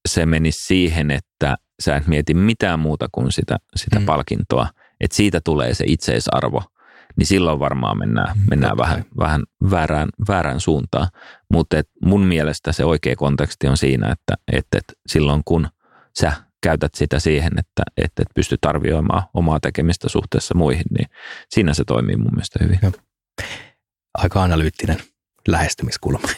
se 0.08 0.26
menisi 0.26 0.64
siihen, 0.64 1.10
että 1.10 1.56
sä 1.82 1.96
et 1.96 2.06
mieti 2.06 2.34
mitään 2.34 2.78
muuta 2.78 3.08
kuin 3.12 3.32
sitä, 3.32 3.56
sitä 3.76 3.98
mm. 3.98 4.06
palkintoa, 4.06 4.68
että 5.00 5.16
siitä 5.16 5.40
tulee 5.44 5.74
se 5.74 5.84
itseisarvo, 5.86 6.62
niin 7.16 7.26
silloin 7.26 7.60
varmaan 7.60 7.98
mennään, 7.98 8.38
mennään 8.50 8.76
vähän, 8.76 9.04
vähän 9.18 9.42
väärään, 9.70 10.08
väärään 10.28 10.60
suuntaan. 10.60 11.08
Mutta 11.52 11.76
mun 12.04 12.20
mielestä 12.20 12.72
se 12.72 12.84
oikea 12.84 13.16
konteksti 13.16 13.68
on 13.68 13.76
siinä, 13.76 14.12
että, 14.12 14.34
että, 14.52 14.78
että 14.78 14.92
silloin 15.06 15.42
kun 15.44 15.68
sä 16.20 16.32
käytät 16.62 16.94
sitä 16.94 17.18
siihen, 17.18 17.52
että, 17.58 17.82
että 17.96 18.22
et 18.22 18.28
pystyt 18.34 18.64
arvioimaan 18.64 19.22
omaa 19.34 19.60
tekemistä 19.60 20.08
suhteessa 20.08 20.54
muihin, 20.54 20.84
niin 20.98 21.08
siinä 21.50 21.74
se 21.74 21.84
toimii 21.84 22.16
mun 22.16 22.32
mielestä 22.32 22.58
hyvin. 22.64 22.78
Joo. 22.82 22.92
Aika 24.14 24.42
analyyttinen 24.42 24.98
lähestymiskulma. 25.48 26.28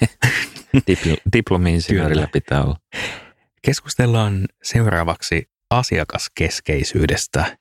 Diplomi-insinöörillä 1.32 2.28
pitää 2.32 2.64
olla. 2.64 2.76
Keskustellaan 3.62 4.46
seuraavaksi 4.62 5.50
asiakaskeskeisyydestä. 5.70 7.58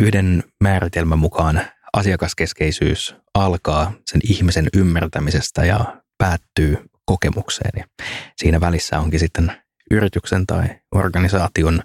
Yhden 0.00 0.44
määritelmän 0.60 1.18
mukaan 1.18 1.60
asiakaskeskeisyys 1.92 3.14
alkaa 3.34 3.92
sen 4.06 4.20
ihmisen 4.24 4.68
ymmärtämisestä 4.76 5.64
ja 5.64 6.00
päättyy 6.18 6.76
kokemukseen. 7.04 7.70
Ja 7.76 7.84
siinä 8.36 8.60
välissä 8.60 8.98
onkin 8.98 9.20
sitten 9.20 9.52
yrityksen 9.90 10.46
tai 10.46 10.66
organisaation 10.94 11.82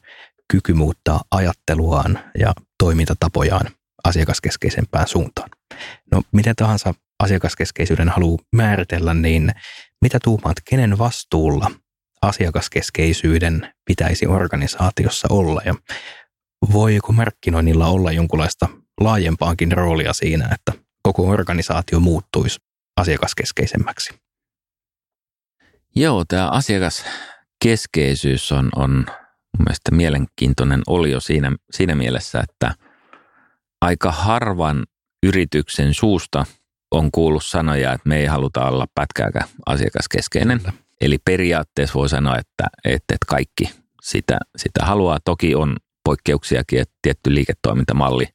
kyky 0.51 0.73
muuttaa 0.73 1.21
ajatteluaan 1.31 2.19
ja 2.39 2.53
toimintatapojaan 2.79 3.69
asiakaskeskeisempään 4.03 5.07
suuntaan. 5.07 5.49
No 6.11 6.21
miten 6.31 6.55
tahansa 6.55 6.93
asiakaskeskeisyyden 7.19 8.09
haluaa 8.09 8.43
määritellä, 8.51 9.13
niin 9.13 9.51
mitä 10.01 10.19
tuumaat, 10.23 10.57
kenen 10.69 10.97
vastuulla 10.97 11.71
asiakaskeskeisyyden 12.21 13.73
pitäisi 13.85 14.27
organisaatiossa 14.27 15.27
olla 15.31 15.61
ja 15.65 15.75
voiko 16.73 17.11
markkinoinnilla 17.11 17.87
olla 17.87 18.11
jonkunlaista 18.11 18.67
laajempaankin 19.01 19.71
roolia 19.71 20.13
siinä, 20.13 20.49
että 20.53 20.83
koko 21.03 21.27
organisaatio 21.29 21.99
muuttuisi 21.99 22.59
asiakaskeskeisemmäksi? 22.97 24.13
Joo, 25.95 26.25
tämä 26.27 26.49
asiakas 26.49 27.05
keskeisyys 27.65 28.51
on, 28.51 28.69
on 28.75 28.91
mun 28.91 29.65
mielestä 29.65 29.91
mielenkiintoinen 29.91 30.81
olio 30.87 31.19
siinä, 31.19 31.51
siinä 31.71 31.95
mielessä, 31.95 32.39
että 32.39 32.75
aika 33.81 34.11
harvan 34.11 34.83
yrityksen 35.23 35.93
suusta 35.93 36.45
on 36.91 37.11
kuullut 37.11 37.43
sanoja, 37.45 37.93
että 37.93 38.09
me 38.09 38.17
ei 38.17 38.25
haluta 38.25 38.69
olla 38.69 38.85
pätkääkään 38.95 39.47
asiakaskeskeinen. 39.65 40.59
Kyllä. 40.59 40.73
Eli 41.01 41.17
periaatteessa 41.25 41.93
voi 41.93 42.09
sanoa, 42.09 42.37
että, 42.37 42.67
että, 42.85 43.13
että 43.13 43.25
kaikki 43.27 43.69
sitä, 44.01 44.37
sitä 44.57 44.85
haluaa. 44.85 45.19
Toki 45.25 45.55
on 45.55 45.75
poikkeuksiakin, 46.03 46.79
että 46.81 46.95
tietty 47.01 47.35
liiketoimintamalli 47.35 48.27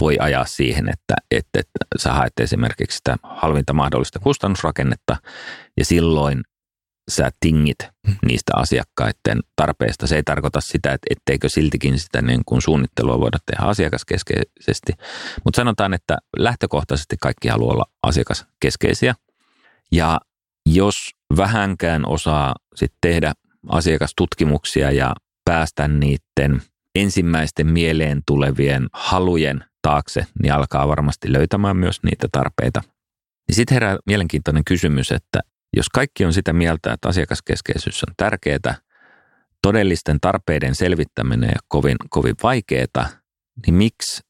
voi 0.00 0.16
ajaa 0.20 0.46
siihen, 0.46 0.88
että, 0.88 1.14
että, 1.30 1.58
että 1.58 1.78
sä 1.98 2.12
haet 2.12 2.32
esimerkiksi 2.40 2.96
sitä 2.96 3.16
halvinta 3.22 3.72
mahdollista 3.72 4.18
kustannusrakennetta 4.18 5.16
ja 5.76 5.84
silloin 5.84 6.42
sä 7.10 7.30
tingit 7.40 7.78
mm. 8.06 8.16
niistä 8.26 8.52
asiakkaiden 8.56 9.40
tarpeista. 9.56 10.06
Se 10.06 10.16
ei 10.16 10.22
tarkoita 10.22 10.60
sitä, 10.60 10.92
että 10.92 11.06
etteikö 11.10 11.48
siltikin 11.48 11.98
sitä 11.98 12.22
niin 12.22 12.42
kuin 12.46 12.62
suunnittelua 12.62 13.20
voida 13.20 13.38
tehdä 13.46 13.64
asiakaskeskeisesti. 13.64 14.92
Mutta 15.44 15.56
sanotaan, 15.56 15.94
että 15.94 16.18
lähtökohtaisesti 16.36 17.16
kaikki 17.20 17.48
haluaa 17.48 17.72
olla 17.72 17.84
asiakaskeskeisiä. 18.02 19.14
Ja 19.92 20.20
jos 20.66 20.96
vähänkään 21.36 22.08
osaa 22.08 22.54
sit 22.74 22.92
tehdä 23.00 23.32
asiakastutkimuksia 23.68 24.90
ja 24.90 25.14
päästä 25.44 25.88
niiden 25.88 26.62
ensimmäisten 26.94 27.66
mieleen 27.66 28.22
tulevien 28.26 28.86
halujen 28.92 29.64
taakse, 29.82 30.26
niin 30.42 30.52
alkaa 30.52 30.88
varmasti 30.88 31.32
löytämään 31.32 31.76
myös 31.76 32.02
niitä 32.02 32.28
tarpeita. 32.32 32.82
Niin 33.48 33.56
sitten 33.56 33.74
herää 33.74 33.98
mielenkiintoinen 34.06 34.64
kysymys, 34.64 35.12
että 35.12 35.40
jos 35.76 35.88
kaikki 35.88 36.24
on 36.24 36.32
sitä 36.32 36.52
mieltä, 36.52 36.92
että 36.92 37.08
asiakaskeskeisyys 37.08 38.04
on 38.04 38.14
tärkeää, 38.16 38.74
todellisten 39.62 40.20
tarpeiden 40.20 40.74
selvittäminen 40.74 41.48
ja 41.48 41.58
kovin, 41.68 41.96
kovin 42.10 42.34
vaikeaa, 42.42 43.08
niin 43.66 43.74
miksi 43.74 44.22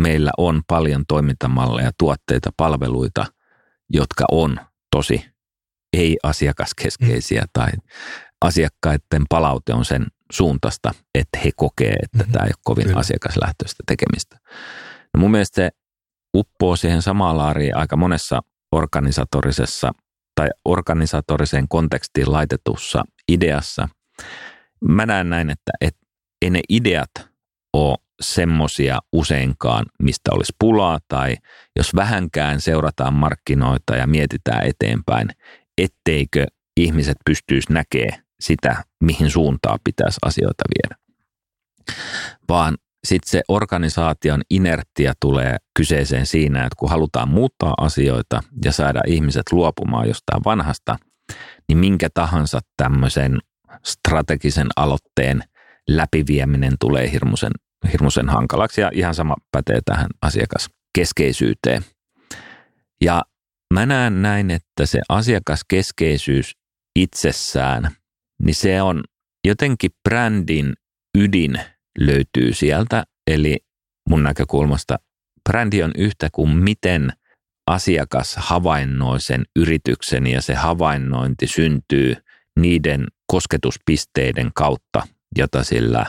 meillä 0.00 0.30
on 0.38 0.62
paljon 0.68 1.04
toimintamalleja, 1.08 1.90
tuotteita, 1.98 2.50
palveluita, 2.56 3.26
jotka 3.90 4.24
on 4.30 4.56
tosi 4.90 5.32
ei-asiakaskeskeisiä 5.92 7.40
mm. 7.40 7.48
tai 7.52 7.70
asiakkaiden 8.40 9.24
palaute 9.28 9.74
on 9.74 9.84
sen 9.84 10.06
suuntaista, 10.32 10.92
että 11.14 11.38
he 11.38 11.50
kokee, 11.56 11.96
että 12.02 12.18
mm-hmm. 12.18 12.32
tämä 12.32 12.44
ei 12.44 12.48
ole 12.48 12.62
kovin 12.64 12.86
Kyllä. 12.86 12.98
asiakaslähtöistä 13.00 13.82
tekemistä. 13.86 14.36
No 15.14 15.20
mun 15.20 15.30
mielestä 15.30 15.54
se 15.54 15.70
uppoo 16.36 16.76
siihen 16.76 17.02
samaan 17.02 17.38
laariin 17.38 17.76
aika 17.76 17.96
monessa 17.96 18.40
organisatorisessa 18.72 19.92
tai 20.34 20.48
organisatoriseen 20.64 21.68
kontekstiin 21.68 22.32
laitetussa 22.32 23.04
ideassa. 23.28 23.88
Mä 24.88 25.06
näen 25.06 25.30
näin, 25.30 25.50
että, 25.50 25.72
että 25.80 26.00
ei 26.42 26.50
ne 26.50 26.60
ideat 26.68 27.10
ole 27.72 27.98
semmosia 28.20 28.98
useinkaan, 29.12 29.86
mistä 30.02 30.30
olisi 30.32 30.52
pulaa 30.58 30.98
tai 31.08 31.36
jos 31.76 31.94
vähänkään 31.94 32.60
seurataan 32.60 33.14
markkinoita 33.14 33.96
ja 33.96 34.06
mietitään 34.06 34.66
eteenpäin, 34.66 35.28
etteikö 35.78 36.46
ihmiset 36.76 37.16
pystyisi 37.24 37.72
näkemään 37.72 38.22
sitä, 38.40 38.84
mihin 39.00 39.30
suuntaan 39.30 39.78
pitäisi 39.84 40.18
asioita 40.22 40.64
viedä. 40.74 41.02
Vaan 42.48 42.76
sitten 43.06 43.30
se 43.30 43.42
organisaation 43.48 44.42
inerttia 44.50 45.12
tulee 45.20 45.56
kyseeseen 45.76 46.26
siinä, 46.26 46.58
että 46.58 46.76
kun 46.78 46.90
halutaan 46.90 47.28
muuttaa 47.28 47.74
asioita 47.78 48.42
ja 48.64 48.72
saada 48.72 49.00
ihmiset 49.06 49.52
luopumaan 49.52 50.08
jostain 50.08 50.44
vanhasta, 50.44 50.96
niin 51.68 51.78
minkä 51.78 52.08
tahansa 52.14 52.60
tämmöisen 52.76 53.38
strategisen 53.84 54.68
aloitteen 54.76 55.42
läpivieminen 55.88 56.72
tulee 56.80 57.10
hirmuisen, 57.12 57.52
hirmuisen 57.92 58.28
hankalaksi 58.28 58.80
ja 58.80 58.90
ihan 58.94 59.14
sama 59.14 59.34
pätee 59.52 59.80
tähän 59.84 60.08
asiakaskeskeisyyteen. 60.22 61.84
Ja 63.00 63.22
mä 63.74 63.86
näen 63.86 64.22
näin, 64.22 64.50
että 64.50 64.86
se 64.86 65.00
asiakaskeskeisyys 65.08 66.52
itsessään, 66.96 67.90
niin 68.42 68.54
se 68.54 68.82
on 68.82 69.04
jotenkin 69.46 69.90
brändin 70.08 70.72
ydin 71.18 71.60
löytyy 71.98 72.52
sieltä. 72.52 73.04
Eli 73.26 73.58
mun 74.08 74.22
näkökulmasta 74.22 74.98
brändi 75.50 75.82
on 75.82 75.92
yhtä 75.96 76.28
kuin 76.32 76.50
miten 76.50 77.12
asiakas 77.66 78.36
havainnoi 78.36 79.20
sen 79.20 79.44
yrityksen 79.56 80.26
ja 80.26 80.42
se 80.42 80.54
havainnointi 80.54 81.46
syntyy 81.46 82.16
niiden 82.60 83.06
kosketuspisteiden 83.26 84.50
kautta, 84.54 85.02
jota 85.38 85.64
sillä 85.64 86.06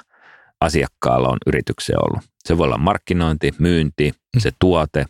asiakkaalla 0.61 1.27
on 1.29 1.37
yritykseen 1.47 1.99
ollut. 2.05 2.23
Se 2.47 2.57
voi 2.57 2.65
olla 2.65 2.77
markkinointi, 2.77 3.51
myynti, 3.59 4.13
se 4.37 4.51
tuote, 4.59 5.05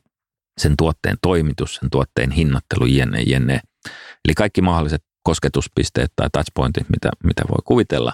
sen 0.62 0.78
tuotteen 0.78 1.18
toimitus, 1.22 1.76
sen 1.76 1.90
tuotteen 1.90 2.32
hinnoittelu, 2.32 2.86
jenne, 2.86 3.22
jenne. 3.22 3.62
Eli 4.26 4.34
kaikki 4.34 4.62
mahdolliset 4.62 5.04
kosketuspisteet 5.24 6.12
tai 6.16 6.30
touchpointit, 6.34 6.90
mitä, 6.90 7.10
mitä 7.24 7.44
voi 7.50 7.60
kuvitella. 7.66 8.14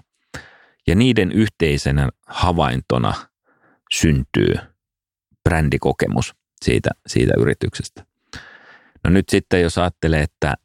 Ja 0.89 0.95
niiden 0.95 1.31
yhteisenä 1.31 2.09
havaintona 2.27 3.13
syntyy 3.93 4.55
brändikokemus 5.43 6.35
siitä, 6.65 6.89
siitä 7.07 7.33
yrityksestä. 7.37 8.05
No 9.03 9.09
nyt 9.09 9.29
sitten 9.29 9.61
jos 9.61 9.77
ajattelee, 9.77 10.21
että 10.21 10.55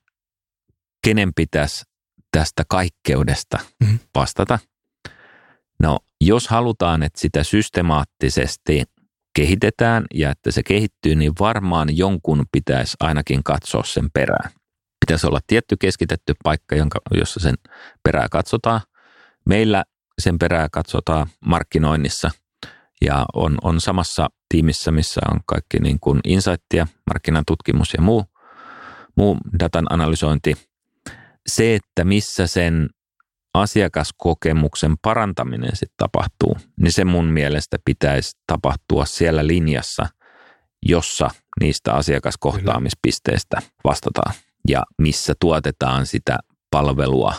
kenen 1.04 1.34
pitäisi 1.34 1.84
tästä 2.32 2.62
kaikkeudesta 2.68 3.58
mm-hmm. 3.80 3.98
vastata. 4.14 4.58
No 5.78 5.98
jos 6.20 6.48
halutaan, 6.48 7.02
että 7.02 7.20
sitä 7.20 7.44
systemaattisesti 7.44 8.82
kehitetään 9.36 10.04
ja 10.14 10.30
että 10.30 10.50
se 10.50 10.62
kehittyy, 10.62 11.14
niin 11.14 11.32
varmaan 11.40 11.96
jonkun 11.96 12.44
pitäisi 12.52 12.96
ainakin 13.00 13.44
katsoa 13.44 13.82
sen 13.84 14.10
perään. 14.14 14.50
Pitäisi 15.06 15.26
olla 15.26 15.40
tietty 15.46 15.76
keskitetty 15.80 16.34
paikka, 16.44 16.76
jonka, 16.76 16.98
jossa 17.10 17.40
sen 17.40 17.54
perää 18.02 18.28
katsotaan. 18.30 18.80
Meillä 19.46 19.84
sen 20.22 20.38
perää 20.38 20.68
katsotaan 20.72 21.26
markkinoinnissa 21.46 22.30
ja 23.04 23.26
on, 23.34 23.58
on 23.62 23.80
samassa 23.80 24.28
tiimissä, 24.48 24.90
missä 24.90 25.20
on 25.30 25.40
kaikki 25.46 25.78
niin 25.80 26.00
kuin 26.00 26.20
insightia, 26.24 26.86
markkinatutkimus 27.06 27.94
ja 27.94 28.02
muu, 28.02 28.24
muu 29.16 29.38
datan 29.58 29.86
analysointi. 29.90 30.54
Se, 31.46 31.74
että 31.74 32.04
missä 32.04 32.46
sen 32.46 32.88
asiakaskokemuksen 33.54 34.94
parantaminen 35.02 35.70
sitten 35.72 35.96
tapahtuu, 35.96 36.56
niin 36.80 36.92
se 36.92 37.04
mun 37.04 37.26
mielestä 37.26 37.76
pitäisi 37.84 38.32
tapahtua 38.46 39.04
siellä 39.04 39.46
linjassa, 39.46 40.06
jossa 40.86 41.30
niistä 41.60 41.92
asiakaskohtaamispisteistä 41.92 43.62
vastataan 43.84 44.34
ja 44.68 44.82
missä 44.98 45.34
tuotetaan 45.40 46.06
sitä 46.06 46.38
palvelua, 46.70 47.34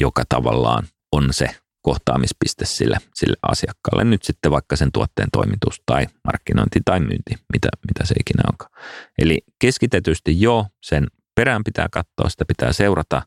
joka 0.00 0.22
tavallaan 0.28 0.84
on 1.12 1.28
se 1.30 1.56
kohtaamispiste 1.86 2.64
sille, 2.64 2.96
sille 3.14 3.36
asiakkaalle. 3.42 4.04
Nyt 4.04 4.22
sitten 4.22 4.50
vaikka 4.50 4.76
sen 4.76 4.92
tuotteen 4.92 5.28
toimitus 5.32 5.82
tai 5.86 6.06
markkinointi 6.24 6.80
tai 6.84 7.00
myynti, 7.00 7.34
mitä, 7.52 7.68
mitä 7.88 8.06
se 8.06 8.14
ikinä 8.20 8.42
onkaan. 8.52 8.70
Eli 9.18 9.42
keskitetysti 9.58 10.40
jo 10.40 10.66
sen 10.82 11.06
perään 11.34 11.64
pitää 11.64 11.88
katsoa, 11.92 12.28
sitä 12.28 12.44
pitää 12.44 12.72
seurata 12.72 13.22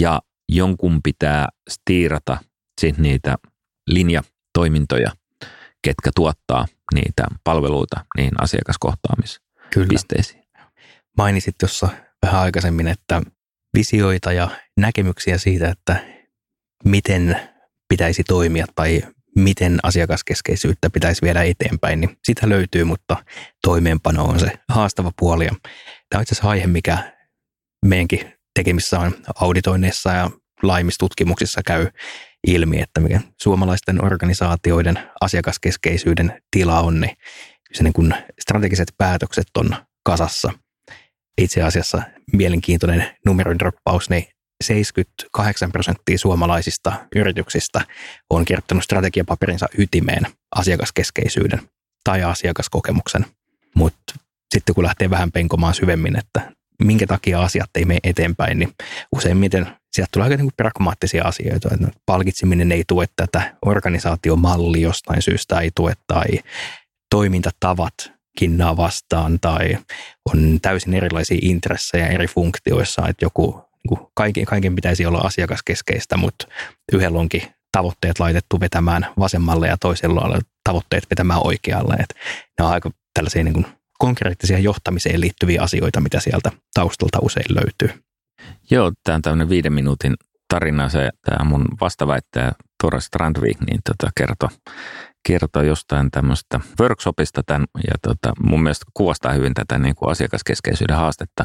ja 0.00 0.20
jonkun 0.48 1.00
pitää 1.02 1.48
stiirata 1.70 2.36
sit 2.80 2.98
niitä 2.98 3.36
linjatoimintoja, 3.86 5.10
ketkä 5.82 6.10
tuottaa 6.16 6.66
niitä 6.94 7.26
palveluita 7.44 8.04
niihin 8.16 8.42
asiakaskohtaamispisteisiin. 8.42 10.42
Kyllä. 10.42 10.70
Mainitsit 11.18 11.58
tuossa 11.58 11.88
vähän 12.26 12.40
aikaisemmin, 12.40 12.88
että 12.88 13.22
visioita 13.74 14.32
ja 14.32 14.48
näkemyksiä 14.76 15.38
siitä, 15.38 15.68
että 15.68 16.04
miten 16.84 17.53
pitäisi 17.94 18.24
toimia 18.24 18.66
tai 18.74 19.02
miten 19.36 19.78
asiakaskeskeisyyttä 19.82 20.90
pitäisi 20.90 21.22
viedä 21.22 21.42
eteenpäin, 21.42 22.00
niin 22.00 22.16
sitä 22.24 22.48
löytyy, 22.48 22.84
mutta 22.84 23.16
toimeenpano 23.62 24.24
on 24.24 24.40
se 24.40 24.52
haastava 24.68 25.12
puoli. 25.18 25.46
Tämä 25.46 25.58
on 26.14 26.22
itse 26.22 26.34
asiassa 26.34 26.48
aihe, 26.48 26.66
mikä 26.66 27.12
meidänkin 27.86 28.32
tekemissä 28.54 29.00
on 29.00 29.12
auditoinneissa 29.40 30.12
ja 30.12 30.30
laimistutkimuksissa 30.62 31.60
käy 31.66 31.88
ilmi, 32.46 32.80
että 32.80 33.00
mikä 33.00 33.20
suomalaisten 33.42 34.04
organisaatioiden 34.04 34.98
asiakaskeskeisyyden 35.20 36.42
tila 36.50 36.80
on, 36.80 37.00
niin 37.00 37.16
se 37.72 37.82
niin 37.82 37.92
kuin 37.92 38.14
strategiset 38.40 38.88
päätökset 38.98 39.46
on 39.58 39.76
kasassa. 40.04 40.52
Itse 41.38 41.62
asiassa 41.62 42.02
mielenkiintoinen 42.32 43.16
numeron 43.26 43.58
droppaus, 43.58 44.10
niin 44.10 44.24
78 44.62 45.72
prosenttia 45.72 46.18
suomalaisista 46.18 46.92
yrityksistä 47.16 47.80
on 48.30 48.44
kirjoittanut 48.44 48.84
strategiapaperinsa 48.84 49.66
ytimeen 49.78 50.26
asiakaskeskeisyyden 50.54 51.60
tai 52.04 52.22
asiakaskokemuksen. 52.22 53.26
Mutta 53.74 54.14
sitten 54.54 54.74
kun 54.74 54.84
lähtee 54.84 55.10
vähän 55.10 55.32
penkomaan 55.32 55.74
syvemmin, 55.74 56.18
että 56.18 56.52
minkä 56.82 57.06
takia 57.06 57.42
asiat 57.42 57.70
ei 57.74 57.84
mene 57.84 58.00
eteenpäin, 58.04 58.58
niin 58.58 58.74
useimmiten 59.12 59.66
sieltä 59.92 60.08
tulee 60.12 60.24
aika 60.24 60.36
niin 60.36 60.50
pragmaattisia 60.56 61.24
asioita. 61.24 61.68
Että 61.72 61.88
palkitseminen 62.06 62.72
ei 62.72 62.84
tue 62.88 63.06
tätä, 63.16 63.56
organisaatiomalli 63.66 64.80
jostain 64.80 65.22
syystä 65.22 65.60
ei 65.60 65.70
tue 65.76 65.92
tai 66.06 66.26
toimintatavat 67.10 67.94
kinnaa 68.38 68.76
vastaan 68.76 69.40
tai 69.40 69.78
on 70.32 70.58
täysin 70.62 70.94
erilaisia 70.94 71.38
intressejä 71.42 72.06
eri 72.06 72.26
funktioissa, 72.26 73.08
että 73.08 73.24
joku 73.24 73.63
niin 73.90 74.06
kaiken, 74.14 74.44
kaiken 74.44 74.74
pitäisi 74.74 75.06
olla 75.06 75.18
asiakaskeskeistä, 75.18 76.16
mutta 76.16 76.46
yhdellä 76.92 77.18
onkin 77.18 77.42
tavoitteet 77.72 78.18
laitettu 78.18 78.60
vetämään 78.60 79.06
vasemmalle 79.18 79.68
ja 79.68 79.76
toisella 79.80 80.20
on 80.20 80.40
tavoitteet 80.64 81.06
vetämään 81.10 81.40
oikealle. 81.44 81.94
Et 81.94 82.14
ne 82.58 82.64
on 82.64 82.72
aika 82.72 82.90
tällaisia 83.14 83.44
niin 83.44 83.54
kuin 83.54 83.66
konkreettisia 83.98 84.58
johtamiseen 84.58 85.20
liittyviä 85.20 85.62
asioita, 85.62 86.00
mitä 86.00 86.20
sieltä 86.20 86.50
taustalta 86.74 87.18
usein 87.22 87.54
löytyy. 87.54 88.02
Joo, 88.70 88.92
tämä 89.04 89.16
on 89.16 89.22
tämmöinen 89.22 89.48
viiden 89.48 89.72
minuutin 89.72 90.14
tarina. 90.48 90.88
Se, 90.88 91.10
tämä 91.24 91.44
mun 91.44 91.64
vastaväittäjä 91.80 92.52
Tora 92.82 93.00
Strandvik 93.00 93.60
niin 93.60 93.80
tota, 93.84 94.10
kertoi, 94.16 94.48
kertoi 95.28 95.66
jostain 95.66 96.10
tämmöistä 96.10 96.60
workshopista 96.80 97.42
tämän, 97.46 97.66
ja 97.76 97.94
tota, 98.02 98.32
mun 98.40 98.62
mielestä 98.62 98.84
kuvastaa 98.94 99.32
hyvin 99.32 99.54
tätä 99.54 99.78
niin 99.78 99.94
kuin 99.94 100.10
asiakaskeskeisyyden 100.10 100.96
haastetta. 100.96 101.44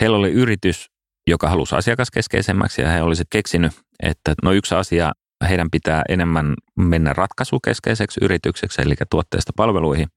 Heillä 0.00 0.16
oli 0.16 0.32
yritys, 0.32 0.90
joka 1.26 1.48
halusi 1.48 1.74
asiakaskeskeisemmäksi 1.74 2.82
ja 2.82 2.88
he 2.88 3.02
olisivat 3.02 3.28
keksinyt, 3.30 3.72
että 4.02 4.34
no 4.42 4.52
yksi 4.52 4.74
asia, 4.74 5.12
heidän 5.48 5.70
pitää 5.70 6.02
enemmän 6.08 6.54
mennä 6.76 7.12
ratkaisukeskeiseksi 7.12 8.20
yritykseksi, 8.22 8.82
eli 8.82 8.94
tuotteista 9.10 9.52
palveluihin 9.56 10.08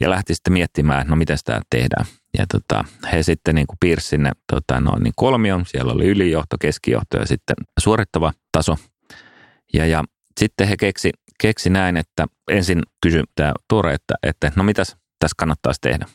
ja 0.00 0.10
lähti 0.10 0.34
sitten 0.34 0.52
miettimään, 0.52 1.06
no 1.06 1.16
miten 1.16 1.38
sitä 1.38 1.60
tehdään. 1.70 2.06
Ja 2.38 2.46
tota, 2.52 2.84
he 3.12 3.22
sitten 3.22 3.54
niin 3.54 3.66
piirsi 3.80 4.08
sinne 4.08 4.30
tota, 4.52 4.80
noin 4.80 5.02
niin 5.02 5.12
kolmion, 5.16 5.66
siellä 5.66 5.92
oli 5.92 6.06
ylijohto, 6.06 6.56
keskijohto 6.60 7.18
ja 7.18 7.26
sitten 7.26 7.56
suorittava 7.80 8.32
taso. 8.52 8.76
Ja, 9.74 9.86
ja 9.86 10.04
sitten 10.40 10.68
he 10.68 10.76
keksi, 10.76 11.10
keksi 11.40 11.70
näin, 11.70 11.96
että 11.96 12.26
ensin 12.50 12.82
kysyi 13.02 13.22
tämä 13.34 13.52
Tuore, 13.68 13.94
että, 13.94 14.14
että 14.22 14.52
no 14.56 14.62
mitäs 14.62 14.96
tässä 15.18 15.34
kannattaisi 15.38 15.80
tehdä. 15.80 16.06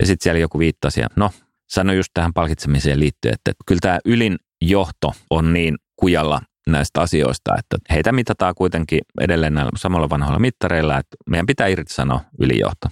Ja 0.00 0.06
sitten 0.06 0.24
siellä 0.24 0.40
joku 0.40 0.58
viittasi 0.58 1.00
ja 1.00 1.06
no 1.16 1.30
sanoi 1.68 1.96
just 1.96 2.10
tähän 2.14 2.32
palkitsemiseen 2.32 3.00
liittyen, 3.00 3.34
että 3.34 3.52
kyllä 3.66 3.80
tämä 3.82 3.98
ylin 4.04 4.36
johto 4.62 5.12
on 5.30 5.52
niin 5.52 5.76
kujalla 5.96 6.40
näistä 6.66 7.00
asioista, 7.00 7.54
että 7.58 7.76
heitä 7.90 8.12
mitataan 8.12 8.54
kuitenkin 8.54 9.00
edelleen 9.20 9.54
näillä 9.54 9.70
samalla 9.76 10.10
vanhoilla 10.10 10.38
mittareilla, 10.38 10.98
että 10.98 11.16
meidän 11.30 11.46
pitää 11.46 11.66
irtisanoa 11.66 12.20
ylijohto. 12.40 12.88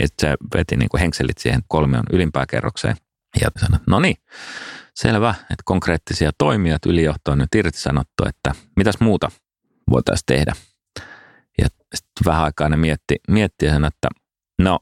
Ja 0.00 0.06
se 0.18 0.34
veti 0.54 0.76
niin 0.76 0.88
kuin 0.88 1.00
henkselit 1.00 1.38
siihen 1.38 1.60
kolmion 1.68 2.04
ylimpään 2.12 2.46
kerrokseen 2.50 2.96
ja 3.40 3.48
sanoi, 3.60 3.80
no 3.86 4.00
niin, 4.00 4.16
selvä, 4.94 5.34
että 5.40 5.62
konkreettisia 5.64 6.30
toimia, 6.38 6.76
että 6.76 6.88
ylijohto 6.90 7.32
on 7.32 7.38
nyt 7.38 7.54
irtisanottu, 7.54 8.24
että 8.26 8.54
mitäs 8.76 8.94
muuta 9.00 9.30
voitaisiin 9.90 10.26
tehdä. 10.26 10.52
Ja 11.58 11.68
sitten 11.94 12.24
vähän 12.26 12.44
aikaa 12.44 12.68
ne 12.68 12.76
mietti, 12.76 13.16
mietti 13.28 13.66
sen, 13.66 13.84
että 13.84 14.08
no 14.58 14.78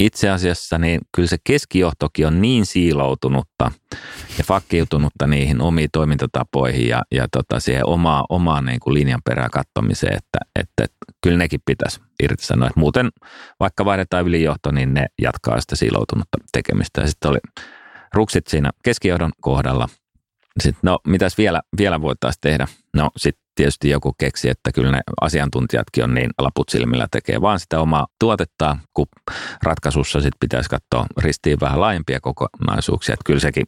itse 0.00 0.30
asiassa 0.30 0.78
niin 0.78 1.00
kyllä 1.16 1.28
se 1.28 1.36
keskijohtokin 1.44 2.26
on 2.26 2.42
niin 2.42 2.66
siiloutunutta 2.66 3.72
ja 4.38 4.44
fakkiutunutta 4.44 5.26
niihin 5.26 5.60
omiin 5.60 5.88
toimintatapoihin 5.92 6.88
ja, 6.88 7.02
ja 7.12 7.26
tota 7.32 7.60
siihen 7.60 7.86
omaa, 7.86 8.24
omaa 8.28 8.62
niin 8.62 8.80
kuin 8.80 8.94
linjan 8.94 9.20
perää 9.24 9.48
kattomiseen, 9.52 10.16
että, 10.16 10.38
että, 10.56 10.84
että 10.84 10.96
kyllä 11.22 11.38
nekin 11.38 11.60
pitäisi 11.66 12.00
irtisanoa. 12.22 12.66
Että 12.68 12.80
muuten 12.80 13.08
vaikka 13.60 13.84
vaihdetaan 13.84 14.26
ylijohto, 14.26 14.72
niin 14.72 14.94
ne 14.94 15.06
jatkaa 15.22 15.60
sitä 15.60 15.76
siiloutunutta 15.76 16.38
tekemistä. 16.52 17.00
Ja 17.00 17.06
sitten 17.06 17.30
oli 17.30 17.38
ruksit 18.14 18.46
siinä 18.46 18.70
keskijohdon 18.84 19.32
kohdalla. 19.40 19.88
Sitten 20.60 20.80
no, 20.82 20.98
mitäs 21.06 21.38
vielä, 21.38 21.62
vielä 21.78 22.00
voitaisiin 22.00 22.40
tehdä? 22.40 22.66
No 22.94 23.10
sitten 23.16 23.44
tietysti 23.54 23.90
joku 23.90 24.14
keksi, 24.18 24.48
että 24.48 24.72
kyllä 24.72 24.90
ne 24.90 25.00
asiantuntijatkin 25.20 26.04
on 26.04 26.14
niin 26.14 26.30
laput 26.38 26.68
silmillä 26.68 27.06
tekee 27.10 27.40
vaan 27.40 27.60
sitä 27.60 27.80
omaa 27.80 28.06
tuotetta, 28.20 28.76
kun 28.94 29.06
ratkaisussa 29.62 30.20
sitten 30.20 30.38
pitäisi 30.40 30.70
katsoa 30.70 31.06
ristiin 31.18 31.60
vähän 31.60 31.80
laajempia 31.80 32.20
kokonaisuuksia. 32.20 33.12
Että 33.12 33.24
kyllä 33.24 33.40
sekin 33.40 33.66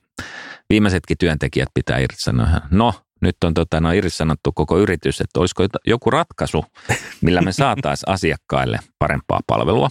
viimeisetkin 0.71 1.19
työntekijät 1.19 1.69
pitää 1.75 1.99
irtisanoa. 1.99 2.61
No, 2.71 2.95
nyt 3.21 3.37
on 3.45 3.55
tota, 3.55 3.81
no, 3.81 3.93
irtisanottu 3.93 4.53
koko 4.53 4.79
yritys, 4.79 5.21
että 5.21 5.41
olisiko 5.41 5.67
joku 5.87 6.11
ratkaisu, 6.11 6.65
millä 7.21 7.41
me 7.41 7.53
saataisiin 7.53 8.13
asiakkaille 8.13 8.79
parempaa 8.99 9.41
palvelua. 9.47 9.91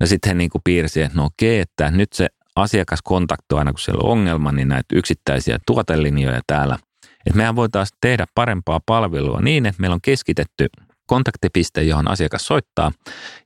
No 0.00 0.06
sitten 0.06 0.30
he 0.30 0.34
niin 0.34 0.50
kuin 0.50 0.62
piirsi, 0.64 1.02
että 1.02 1.18
no 1.18 1.24
okei, 1.24 1.60
että 1.60 1.90
nyt 1.90 2.12
se 2.12 2.28
asiakas 2.58 3.02
kontaktoi 3.04 3.58
aina 3.58 3.72
kun 3.72 3.80
siellä 3.80 4.00
on 4.04 4.10
ongelma, 4.10 4.52
niin 4.52 4.68
näitä 4.68 4.96
yksittäisiä 4.96 5.58
tuotelinjoja 5.66 6.40
täällä 6.46 6.78
että 7.26 7.36
mehän 7.36 7.56
voitaisiin 7.56 7.98
tehdä 8.00 8.26
parempaa 8.34 8.80
palvelua 8.86 9.40
niin, 9.40 9.66
että 9.66 9.80
meillä 9.80 9.94
on 9.94 10.00
keskitetty 10.00 10.66
kontaktipiste, 11.06 11.82
johon 11.82 12.10
asiakas 12.10 12.46
soittaa, 12.46 12.92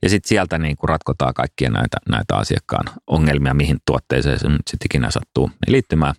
ja 0.01 0.09
sitten 0.09 0.29
sieltä 0.29 0.57
niin 0.57 0.77
kuin 0.77 0.89
ratkotaan 0.89 1.33
kaikkia 1.33 1.69
näitä, 1.69 1.97
näitä 2.09 2.35
asiakkaan 2.35 2.85
ongelmia, 3.07 3.53
mihin 3.53 3.77
tuotteeseen 3.85 4.39
se 4.39 4.49
nyt 4.49 4.61
sitten 4.67 4.85
ikinä 4.85 5.11
sattuu 5.11 5.51
liittymään. 5.67 6.15